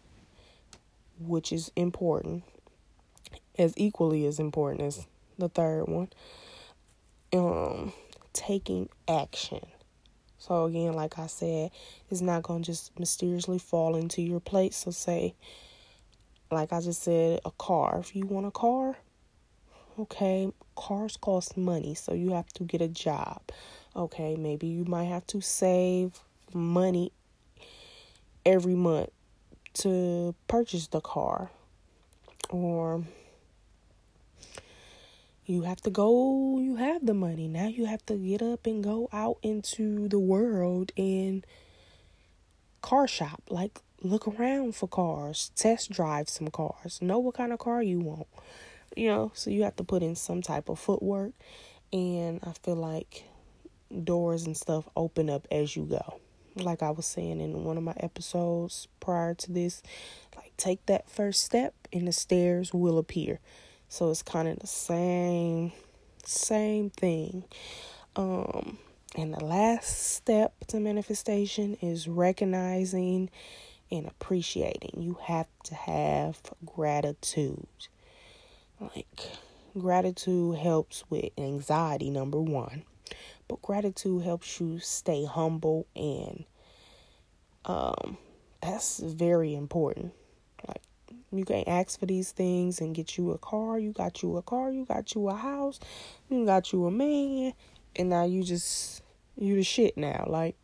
[1.21, 2.45] which is important,
[3.59, 5.07] as equally as important as
[5.39, 6.09] the third one.
[7.33, 7.93] Um,
[8.33, 9.67] taking action.
[10.39, 11.71] So again, like I said,
[12.11, 14.73] it's not gonna just mysteriously fall into your plate.
[14.73, 15.35] So say,
[16.51, 17.99] like I just said, a car.
[17.99, 18.97] If you want a car,
[19.99, 23.43] okay, cars cost money, so you have to get a job.
[23.95, 26.21] Okay, maybe you might have to save
[26.55, 27.13] money
[28.47, 29.11] every month
[29.75, 31.51] to purchase the car.
[32.51, 33.03] Or
[35.45, 37.49] you have to go, you have the money.
[37.49, 41.45] Now you have to get up and go out into the world and
[42.83, 43.43] car shop.
[43.49, 47.99] Like, look around for cars, test drive some cars, know what kind of car you
[48.01, 48.27] want.
[48.97, 51.33] You know, so you have to put in some type of footwork.
[51.93, 53.25] And I feel like
[54.05, 56.21] doors and stuff open up as you go.
[56.57, 59.83] Like I was saying in one of my episodes prior to this,
[60.37, 63.41] like take that first step and the stairs will appear.
[63.89, 65.73] So it's kind of the same
[66.25, 67.45] same thing.
[68.17, 68.79] Um
[69.17, 73.31] and the last step to manifestation is recognizing
[73.91, 75.01] and appreciating.
[75.03, 77.67] You have to have gratitude.
[78.81, 79.31] Like
[79.79, 82.85] gratitude helps with anxiety number 1.
[83.49, 86.45] But gratitude helps you stay humble and
[87.65, 88.19] um
[88.61, 90.13] that's very important.
[90.67, 90.83] Like,
[91.33, 93.79] you can't ask for these things and get you a car.
[93.79, 94.71] You got you a car.
[94.71, 95.79] You got you a house.
[96.29, 97.53] You got you a man.
[97.97, 99.03] And now you just,
[99.37, 100.25] you the shit now.
[100.29, 100.57] Like,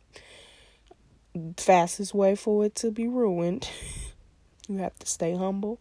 [1.56, 3.68] fastest way for it to be ruined.
[4.68, 5.80] you have to stay humble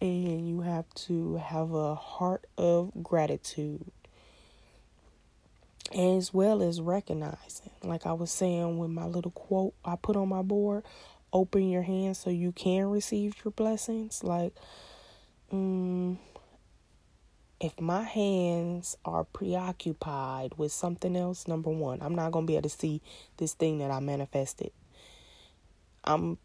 [0.00, 3.90] and you have to have a heart of gratitude
[5.96, 10.28] as well as recognizing like i was saying with my little quote i put on
[10.28, 10.82] my board
[11.36, 14.24] open your hands so you can receive your blessings.
[14.24, 14.54] Like,
[15.52, 16.18] um,
[17.60, 22.68] if my hands are preoccupied with something else, number one, I'm not gonna be able
[22.68, 23.00] to see
[23.38, 24.72] this thing that I manifested.
[26.04, 26.38] I'm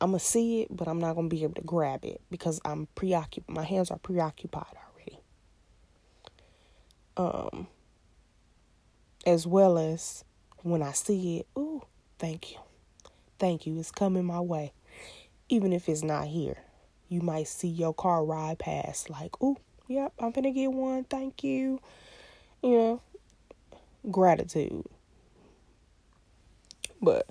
[0.00, 2.86] I'm gonna see it, but I'm not gonna be able to grab it because I'm
[2.94, 3.54] preoccupied.
[3.54, 5.18] My hands are preoccupied already.
[7.16, 7.66] Um,
[9.26, 10.24] as well as
[10.62, 11.82] when I see it, ooh,
[12.18, 12.58] thank you.
[13.38, 13.78] Thank you.
[13.78, 14.72] It's coming my way.
[15.48, 16.58] Even if it's not here,
[17.08, 19.56] you might see your car ride past, like, oh,
[19.88, 21.04] yep, I'm gonna get one.
[21.04, 21.80] Thank you.
[22.62, 23.02] You know,
[24.10, 24.84] gratitude.
[27.02, 27.28] But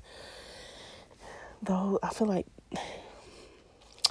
[1.63, 2.47] though I feel like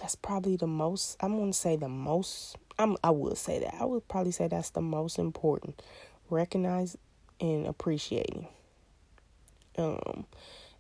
[0.01, 3.74] that's probably the most I'm gonna say the most I'm I would say that.
[3.80, 5.82] I would probably say that's the most important.
[6.30, 6.97] Recognize
[7.40, 8.49] and appreciating.
[9.78, 10.26] Um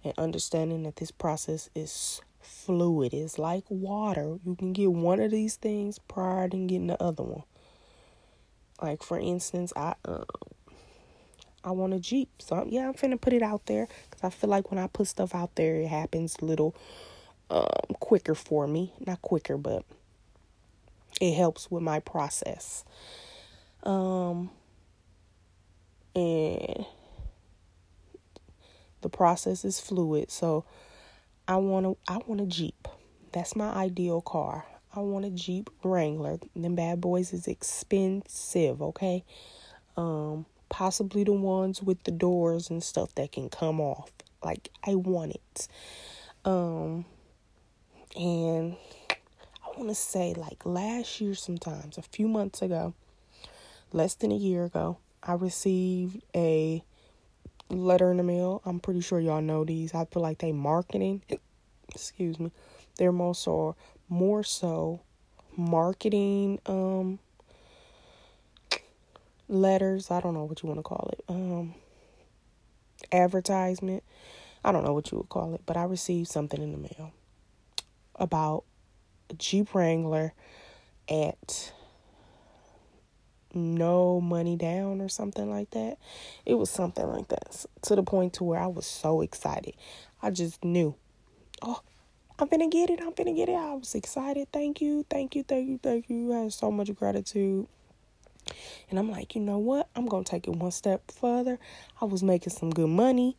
[0.04, 3.14] and understanding that this process is fluid.
[3.14, 4.38] It's like water.
[4.44, 7.44] You can get one of these things prior to getting the other one.
[8.80, 10.24] Like for instance, I uh,
[11.66, 12.30] I want a Jeep.
[12.38, 14.86] So I'm, yeah, I'm finna put it out there because I feel like when I
[14.86, 16.76] put stuff out there, it happens a little
[17.50, 18.92] um, quicker for me.
[19.04, 19.84] Not quicker, but
[21.20, 22.84] it helps with my process.
[23.82, 24.50] Um,
[26.14, 26.86] and
[29.00, 30.30] the process is fluid.
[30.30, 30.64] So
[31.48, 32.88] I want to I want a Jeep.
[33.32, 34.66] That's my ideal car.
[34.96, 36.38] I want a Jeep Wrangler.
[36.54, 39.24] Them bad boys is expensive, okay?
[39.96, 44.10] Um possibly the ones with the doors and stuff that can come off.
[44.42, 45.68] Like I want it.
[46.46, 47.04] Um
[48.16, 48.76] and
[49.62, 52.94] I want to say like last year sometimes, a few months ago,
[53.92, 56.82] less than a year ago, I received a
[57.68, 58.62] letter in the mail.
[58.64, 59.94] I'm pretty sure y'all know these.
[59.94, 61.22] I feel like they marketing.
[61.94, 62.50] Excuse me.
[62.96, 63.76] They're more so
[64.08, 65.00] more so
[65.56, 67.18] marketing um
[69.48, 70.10] letters.
[70.10, 71.24] I don't know what you want to call it.
[71.28, 71.74] Um
[73.12, 74.02] advertisement.
[74.64, 77.12] I don't know what you would call it, but I received something in the mail
[78.16, 78.64] about
[79.30, 80.32] a Jeep Wrangler
[81.08, 81.72] at
[83.54, 85.98] no money down or something like that.
[86.44, 89.74] It was something like that to the point to where I was so excited.
[90.22, 90.94] I just knew,
[91.62, 91.80] oh,
[92.38, 93.00] I'm gonna get it.
[93.00, 93.54] I'm gonna get it.
[93.54, 94.48] I was excited.
[94.52, 96.34] Thank you, thank you, thank you, thank you.
[96.34, 97.66] I had so much gratitude.
[98.90, 99.88] And I'm like, you know what?
[99.96, 101.58] I'm gonna take it one step further.
[102.00, 103.36] I was making some good money.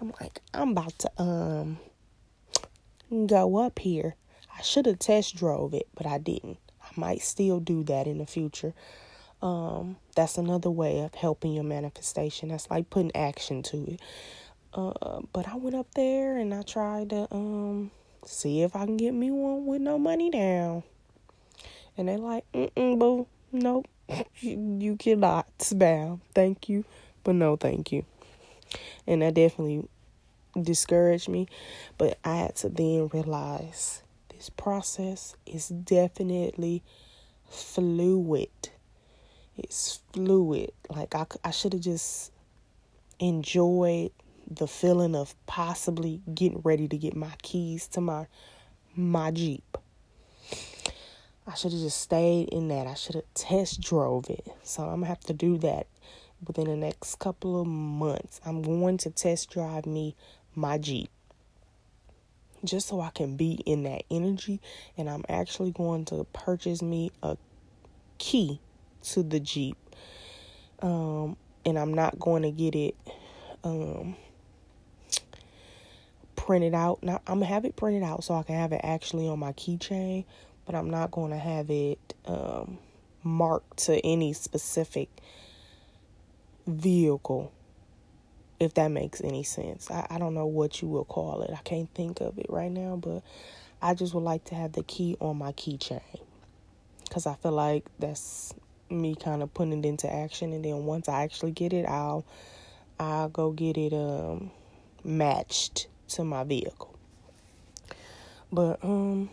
[0.00, 1.78] I'm like, I'm about to um
[3.26, 4.16] go up here.
[4.56, 6.58] I should have test drove it, but I didn't.
[6.82, 8.74] I might still do that in the future.
[9.42, 12.48] Um, that's another way of helping your manifestation.
[12.48, 14.00] That's like putting action to it.
[14.74, 17.90] Uh, but I went up there and I tried to um
[18.24, 20.82] see if I can get me one with no money down.
[21.96, 23.86] And they're like, mm boo, nope,
[24.40, 26.20] you, cannot, ma'am.
[26.34, 26.84] Thank you,
[27.24, 28.04] but no, thank you.
[29.06, 29.88] And that definitely
[30.60, 31.48] discouraged me.
[31.98, 36.82] But I had to then realize this process is definitely
[37.48, 38.48] fluid.
[39.56, 40.72] It's fluid.
[40.88, 42.32] Like I, I should have just
[43.18, 44.12] enjoyed
[44.50, 48.26] the feeling of possibly getting ready to get my keys to my
[48.96, 49.78] my Jeep.
[51.46, 52.86] I should have just stayed in that.
[52.86, 54.46] I should have test drove it.
[54.62, 55.86] So I'm gonna have to do that
[56.46, 58.40] within the next couple of months.
[58.44, 60.16] I'm going to test drive me
[60.54, 61.10] my Jeep.
[62.64, 64.60] Just so I can be in that energy
[64.96, 67.36] and I'm actually going to purchase me a
[68.18, 68.60] key
[69.04, 69.76] to the Jeep.
[70.82, 72.96] Um and I'm not going to get it
[73.64, 74.16] um
[76.50, 77.00] printed out.
[77.00, 79.52] Now I'm gonna have it printed out so I can have it actually on my
[79.52, 80.24] keychain,
[80.66, 82.76] but I'm not to have it um,
[83.22, 85.08] marked to any specific
[86.66, 87.52] vehicle.
[88.58, 91.52] If that makes any sense, I, I don't know what you will call it.
[91.52, 93.22] I can't think of it right now, but
[93.80, 96.00] I just would like to have the key on my keychain
[97.04, 98.52] because I feel like that's
[98.90, 102.26] me kind of putting it into action, and then once I actually get it, I'll
[102.98, 104.50] I'll go get it um
[105.04, 106.94] matched to my vehicle.
[108.52, 109.30] But um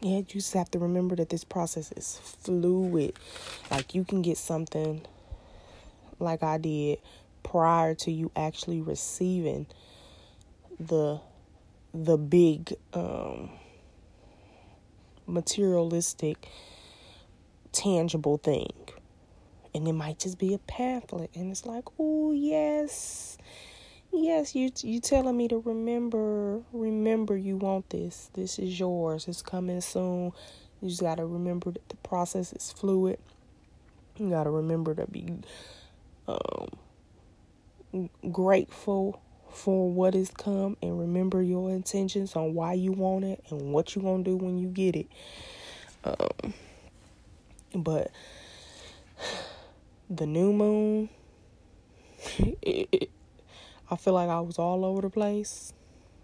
[0.00, 3.16] yeah, you just have to remember that this process is fluid.
[3.70, 5.02] Like you can get something
[6.18, 6.98] like I did
[7.42, 9.66] prior to you actually receiving
[10.78, 11.20] the
[11.92, 13.50] the big um
[15.26, 16.48] materialistic
[17.72, 18.72] tangible thing.
[19.74, 23.38] And it might just be a pamphlet and it's like, "Oh, yes
[24.14, 28.30] yes you you telling me to remember remember you want this.
[28.34, 29.26] This is yours.
[29.28, 30.32] It's coming soon.
[30.80, 33.18] You just got to remember that the process is fluid.
[34.16, 35.28] You got to remember to be
[36.28, 43.42] um, grateful for what has come and remember your intentions on why you want it
[43.50, 45.06] and what you're going to do when you get it.
[46.04, 46.54] Um,
[47.74, 48.10] but
[50.10, 51.08] the new moon
[52.62, 53.10] it, it,
[53.90, 55.72] I feel like I was all over the place,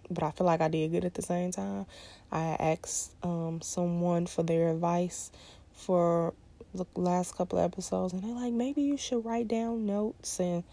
[0.09, 1.85] but I feel like I did good at the same time.
[2.31, 5.31] I asked um, someone for their advice
[5.73, 6.33] for
[6.73, 10.63] the last couple episodes, and they're like, maybe you should write down notes and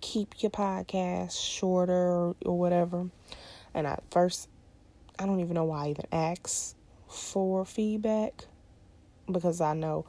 [0.00, 3.08] keep your podcast shorter or, or whatever.
[3.72, 4.48] And at first,
[5.18, 6.76] I don't even know why I even asked
[7.08, 8.44] for feedback
[9.30, 10.04] because I know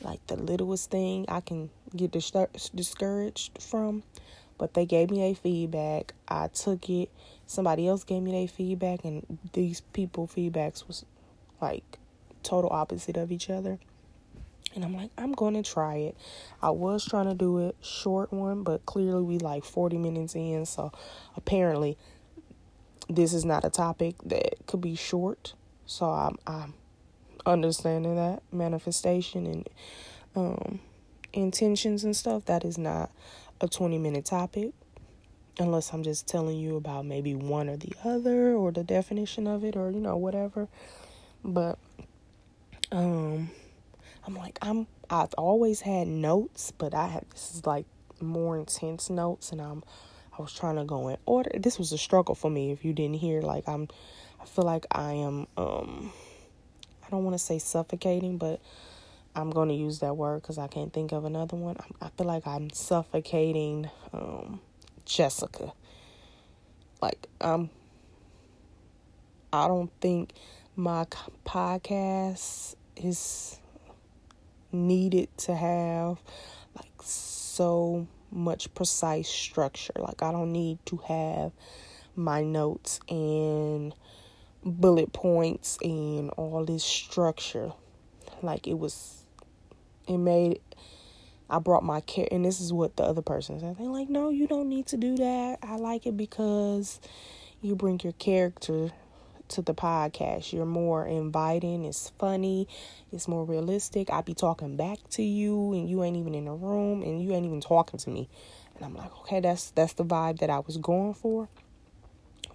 [0.00, 4.02] like the littlest thing I can get discouraged from
[4.58, 6.14] but they gave me a feedback.
[6.28, 7.10] I took it.
[7.46, 11.04] Somebody else gave me their feedback, and these people feedbacks was
[11.60, 11.98] like
[12.42, 13.78] total opposite of each other.
[14.74, 16.16] And I'm like, I'm going to try it.
[16.60, 20.66] I was trying to do a short one, but clearly we like 40 minutes in,
[20.66, 20.92] so
[21.36, 21.96] apparently
[23.08, 25.54] this is not a topic that could be short.
[25.86, 26.74] So I'm I'm
[27.46, 29.68] understanding that manifestation and
[30.36, 30.80] um
[31.32, 33.10] intentions and stuff that is not
[33.60, 34.72] a 20 minute topic
[35.58, 39.64] unless I'm just telling you about maybe one or the other or the definition of
[39.64, 40.68] it or you know whatever.
[41.44, 41.78] But
[42.92, 43.50] um
[44.26, 47.86] I'm like I'm I've always had notes but I have this is like
[48.20, 49.82] more intense notes and I'm
[50.38, 51.50] I was trying to go in order.
[51.58, 53.88] This was a struggle for me if you didn't hear like I'm
[54.40, 56.12] I feel like I am um
[57.04, 58.60] I don't want to say suffocating but
[59.38, 61.76] I'm going to use that word because I can't think of another one.
[62.00, 64.60] I feel like I'm suffocating um,
[65.04, 65.72] Jessica.
[67.00, 67.70] Like I'm.
[69.52, 70.32] I don't think
[70.74, 71.06] my
[71.46, 73.58] podcast is
[74.72, 76.18] needed to have
[76.74, 79.92] like so much precise structure.
[79.96, 81.52] Like I don't need to have
[82.16, 83.94] my notes and
[84.64, 87.72] bullet points and all this structure.
[88.42, 89.18] Like it was
[90.08, 90.60] it made
[91.50, 93.78] I brought my care, and this is what the other person said.
[93.78, 95.58] They're like, no, you don't need to do that.
[95.62, 97.00] I like it because
[97.62, 98.90] you bring your character
[99.48, 100.52] to the podcast.
[100.52, 101.86] You're more inviting.
[101.86, 102.68] It's funny.
[103.12, 104.10] It's more realistic.
[104.10, 107.32] I'd be talking back to you, and you ain't even in the room, and you
[107.32, 108.28] ain't even talking to me.
[108.76, 111.48] And I'm like, okay, that's that's the vibe that I was going for.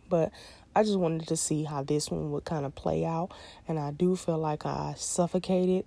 [0.08, 0.32] But
[0.76, 3.32] I just wanted to see how this one would kind of play out,
[3.68, 5.86] and I do feel like I suffocated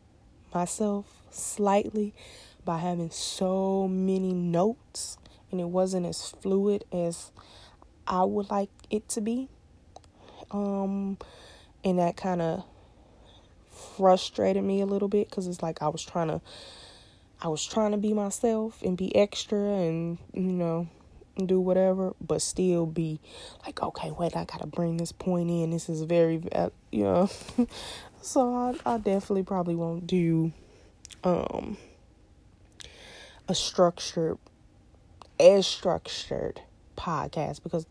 [0.52, 2.14] myself slightly
[2.64, 5.18] by having so many notes
[5.50, 7.30] and it wasn't as fluid as
[8.06, 9.48] I would like it to be.
[10.50, 11.18] Um
[11.84, 12.64] and that kind of
[13.70, 16.40] frustrated me a little bit because it's like I was trying to
[17.40, 20.88] I was trying to be myself and be extra and you know
[21.44, 23.20] do whatever, but still be
[23.64, 25.70] like, okay, wait, I gotta bring this point in.
[25.70, 27.30] This is very, uh, you know.
[28.22, 30.52] so I, I definitely probably won't do
[31.24, 31.76] um
[33.48, 34.38] a structured,
[35.38, 36.60] as structured
[36.96, 37.86] podcast because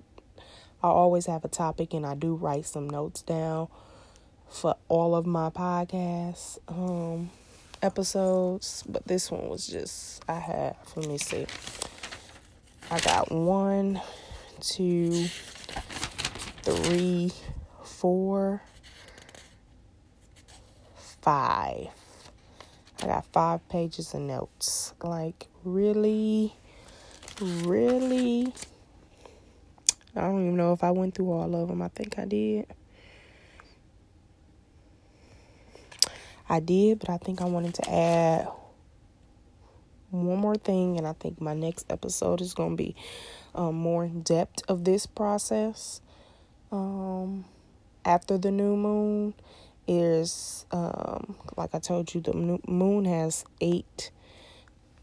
[0.83, 3.69] I always have a topic and I do write some notes down
[4.49, 6.59] for all of my podcasts.
[6.67, 7.31] Um
[7.81, 11.45] episodes, but this one was just I had Let me see.
[12.91, 13.99] I got one,
[14.61, 15.27] two,
[16.61, 17.31] three,
[17.83, 18.61] four,
[21.21, 21.87] five.
[23.01, 24.93] I got five pages of notes.
[25.03, 26.55] Like, really,
[27.41, 28.53] really.
[30.15, 31.81] I don't even know if I went through all of them.
[31.81, 32.67] I think I did.
[36.47, 38.47] I did, but I think I wanted to add
[40.11, 42.95] one more thing, and I think my next episode is going to be
[43.53, 46.01] um, more in depth of this process.
[46.71, 47.45] Um,
[48.05, 49.33] after the new moon
[49.87, 54.11] is, um, like I told you, the moon has eight.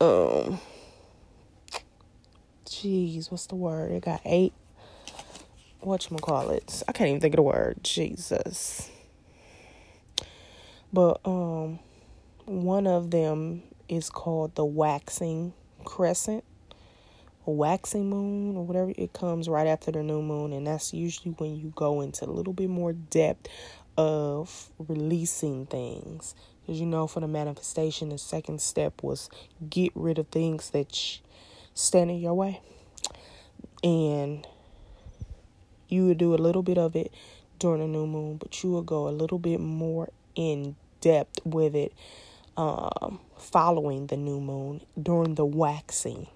[0.01, 0.61] Um,
[2.66, 3.93] jeez, what's the word?
[3.93, 4.53] It got eight.
[5.80, 6.83] What you call it?
[6.87, 7.83] I can't even think of the word.
[7.83, 8.89] Jesus.
[10.93, 11.80] But um
[12.45, 15.53] one of them is called the waxing
[15.85, 16.45] crescent
[17.45, 21.57] waxing moon or whatever it comes right after the new moon and that's usually when
[21.57, 23.49] you go into a little bit more depth
[23.97, 29.28] of releasing things because you know for the manifestation the second step was
[29.68, 31.18] get rid of things that
[31.74, 32.61] stand in your way
[33.84, 34.47] and
[35.88, 37.12] you would do a little bit of it
[37.59, 41.74] during the new moon but you would go a little bit more in depth with
[41.74, 41.93] it
[42.57, 46.26] um, following the new moon during the waxing.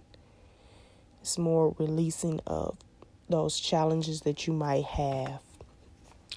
[1.20, 2.76] It's more releasing of
[3.28, 5.40] those challenges that you might have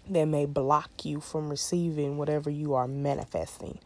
[0.09, 3.79] that may block you from receiving whatever you are manifesting.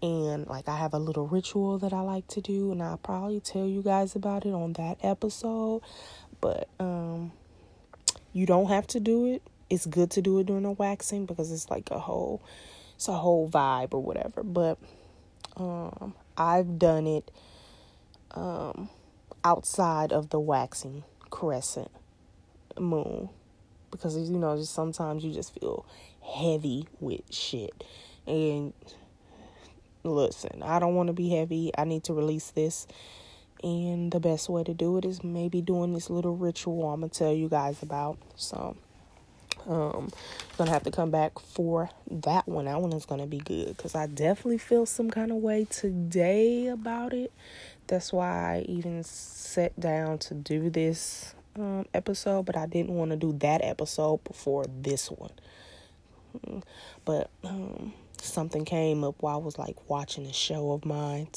[0.00, 3.40] And like I have a little ritual that I like to do and I'll probably
[3.40, 5.82] tell you guys about it on that episode.
[6.40, 7.32] But um
[8.32, 9.42] you don't have to do it.
[9.68, 12.40] It's good to do it during a waxing because it's like a whole
[12.94, 14.42] it's a whole vibe or whatever.
[14.42, 14.78] But
[15.56, 17.30] um, I've done it
[18.32, 18.88] um,
[19.44, 21.90] outside of the waxing crescent
[22.78, 23.28] moon
[23.90, 25.86] because you know just sometimes you just feel
[26.22, 27.84] heavy with shit.
[28.26, 28.72] And
[30.04, 31.70] listen i don't want to be heavy.
[31.76, 32.86] I need to release this.
[33.62, 37.10] And the best way to do it is maybe doing this little ritual i'm gonna
[37.10, 38.18] tell you guys about.
[38.36, 38.76] So
[39.66, 40.10] um,
[40.56, 42.66] gonna have to come back for that one.
[42.66, 46.68] That one is gonna be good because I definitely feel some kind of way today
[46.68, 47.32] about it.
[47.86, 53.10] That's why I even sat down to do this um, episode, but I didn't want
[53.10, 55.32] to do that episode before this one.
[56.46, 56.62] Mm,
[57.04, 61.28] but um, something came up while I was like watching a show of mine.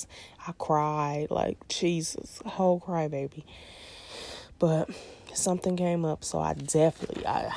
[0.47, 3.43] I cried like Jesus, whole crybaby.
[4.59, 4.89] But
[5.33, 7.51] something came up, so I definitely I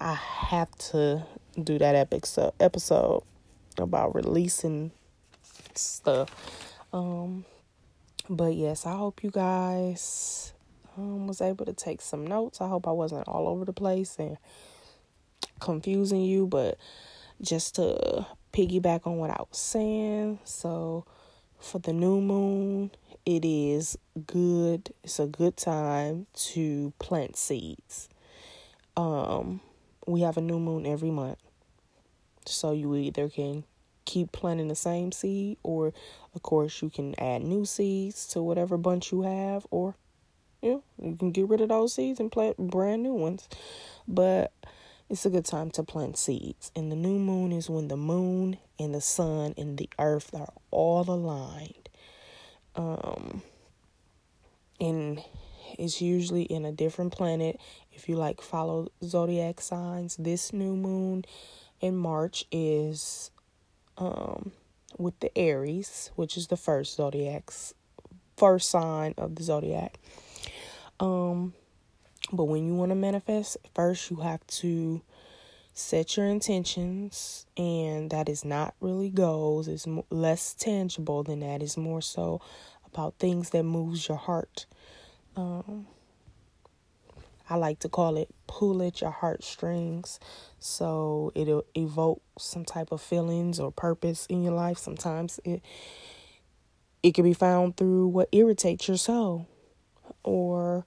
[0.00, 1.26] I have to
[1.60, 3.24] do that episode episode
[3.78, 4.92] about releasing
[5.74, 6.30] stuff.
[6.92, 7.44] Um,
[8.30, 10.52] but yes, I hope you guys
[10.98, 12.60] um, was able to take some notes.
[12.60, 14.36] I hope I wasn't all over the place and
[15.60, 16.76] confusing you, but
[17.40, 20.40] just to piggyback on what I was saying.
[20.44, 21.04] So,
[21.58, 22.90] for the new moon,
[23.24, 24.92] it is good.
[25.04, 28.08] It's a good time to plant seeds.
[28.96, 29.60] Um,
[30.06, 31.38] we have a new moon every month.
[32.46, 33.64] So you either can
[34.06, 35.92] keep planting the same seed or
[36.34, 39.94] of course you can add new seeds to whatever bunch you have or
[40.62, 43.48] you know, you can get rid of those seeds and plant brand new ones.
[44.06, 44.52] But
[45.08, 46.70] it's a good time to plant seeds.
[46.76, 50.52] And the new moon is when the moon and the sun and the earth are
[50.70, 51.88] all aligned.
[52.74, 53.42] Um
[54.80, 55.22] and
[55.78, 57.60] it's usually in a different planet
[57.92, 61.24] if you like follow zodiac signs, this new moon
[61.80, 63.30] in March is
[63.96, 64.52] um
[64.98, 67.74] with the Aries, which is the first zodiac's
[68.36, 69.98] first sign of the zodiac.
[71.00, 71.54] Um
[72.32, 75.02] but when you want to manifest, first you have to
[75.72, 81.76] set your intentions and that is not really goals it's less tangible than that it's
[81.76, 82.40] more so
[82.84, 84.66] about things that moves your heart
[85.36, 85.86] um
[87.50, 90.20] I like to call it pull at your heartstrings.
[90.58, 94.78] So it'll evoke some type of feelings or purpose in your life.
[94.78, 95.62] Sometimes it
[97.02, 99.46] it can be found through what irritates your soul
[100.28, 100.84] or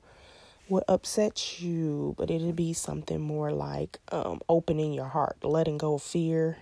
[0.67, 5.95] what upsets you, but it'd be something more like um, opening your heart, letting go
[5.95, 6.57] of fear.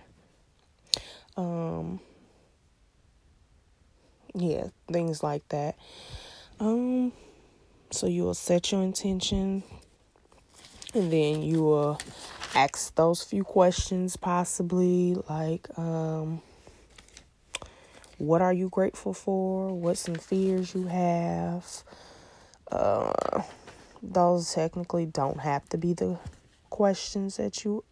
[1.36, 2.00] Um,
[4.34, 5.76] yeah, things like that.
[6.58, 7.12] Um,
[7.90, 9.62] so you will set your intention,
[10.94, 12.00] and then you will
[12.54, 16.42] ask those few questions, possibly like, um,
[18.18, 19.68] what are you grateful for?
[19.68, 21.84] What some fears you have?
[22.70, 23.42] Uh,
[24.02, 26.18] those technically don't have to be the
[26.70, 27.84] questions that you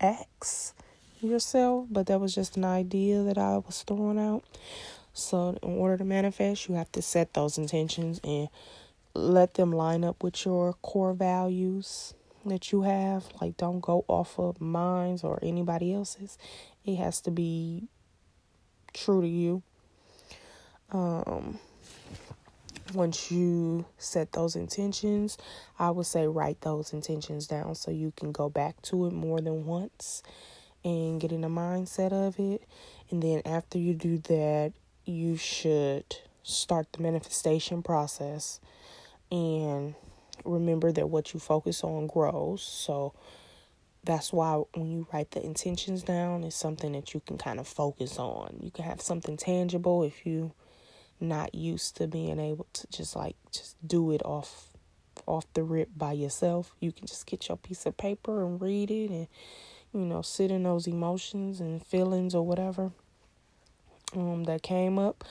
[0.00, 0.74] ask
[1.20, 4.44] yourself, but that was just an idea that I was throwing out.
[5.12, 8.48] So, in order to manifest, you have to set those intentions and
[9.14, 13.24] let them line up with your core values that you have.
[13.40, 16.36] Like, don't go off of mine or anybody else's.
[16.84, 17.88] It has to be
[18.92, 19.62] true to you.
[20.90, 21.58] Um,
[22.92, 25.38] once you set those intentions,
[25.78, 29.40] I would say write those intentions down so you can go back to it more
[29.40, 30.22] than once
[30.84, 32.62] and get in the mindset of it.
[33.10, 34.72] And then after you do that,
[35.06, 36.04] you should
[36.42, 38.60] start the manifestation process
[39.30, 39.94] and
[40.44, 42.62] remember that what you focus on grows.
[42.62, 43.14] So
[44.04, 47.66] that's why when you write the intentions down, it's something that you can kind of
[47.66, 48.58] focus on.
[48.60, 50.52] You can have something tangible if you
[51.20, 54.68] not used to being able to just like just do it off
[55.26, 56.74] off the rip by yourself.
[56.80, 59.28] You can just get your piece of paper and read it and
[59.92, 62.90] you know, sit in those emotions and feelings or whatever
[64.16, 65.24] um that came up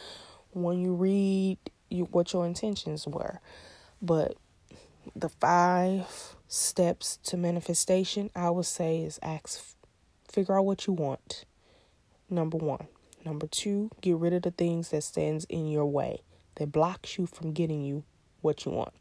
[0.52, 1.58] when you read
[1.90, 3.40] you what your intentions were.
[4.02, 4.38] But
[5.16, 9.76] the five steps to manifestation, I would say, is ask,
[10.32, 11.46] figure out what you want.
[12.30, 12.88] Number one.
[13.26, 16.22] Number two, get rid of the things that stands in your way
[16.56, 18.04] that blocks you from getting you
[18.42, 18.94] what you want.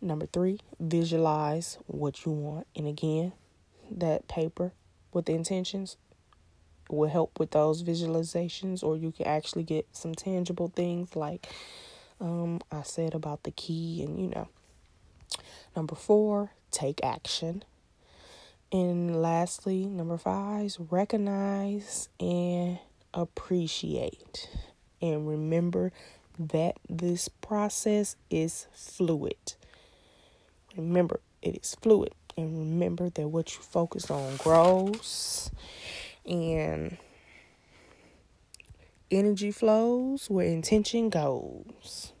[0.00, 2.66] Number three, visualize what you want.
[2.76, 3.32] And again,
[3.90, 4.72] that paper
[5.12, 5.96] with the intentions
[6.90, 11.46] will help with those visualizations, or you can actually get some tangible things like
[12.20, 14.48] um, I said about the key, and you know.
[15.74, 17.64] Number four, take action.
[18.70, 22.78] And lastly, number five is recognize and
[23.14, 24.48] appreciate.
[25.00, 25.92] And remember
[26.38, 29.54] that this process is fluid.
[30.76, 32.14] Remember, it is fluid.
[32.36, 35.52] And remember that what you focus on grows
[36.26, 36.96] and
[39.10, 42.13] energy flows where intention goes.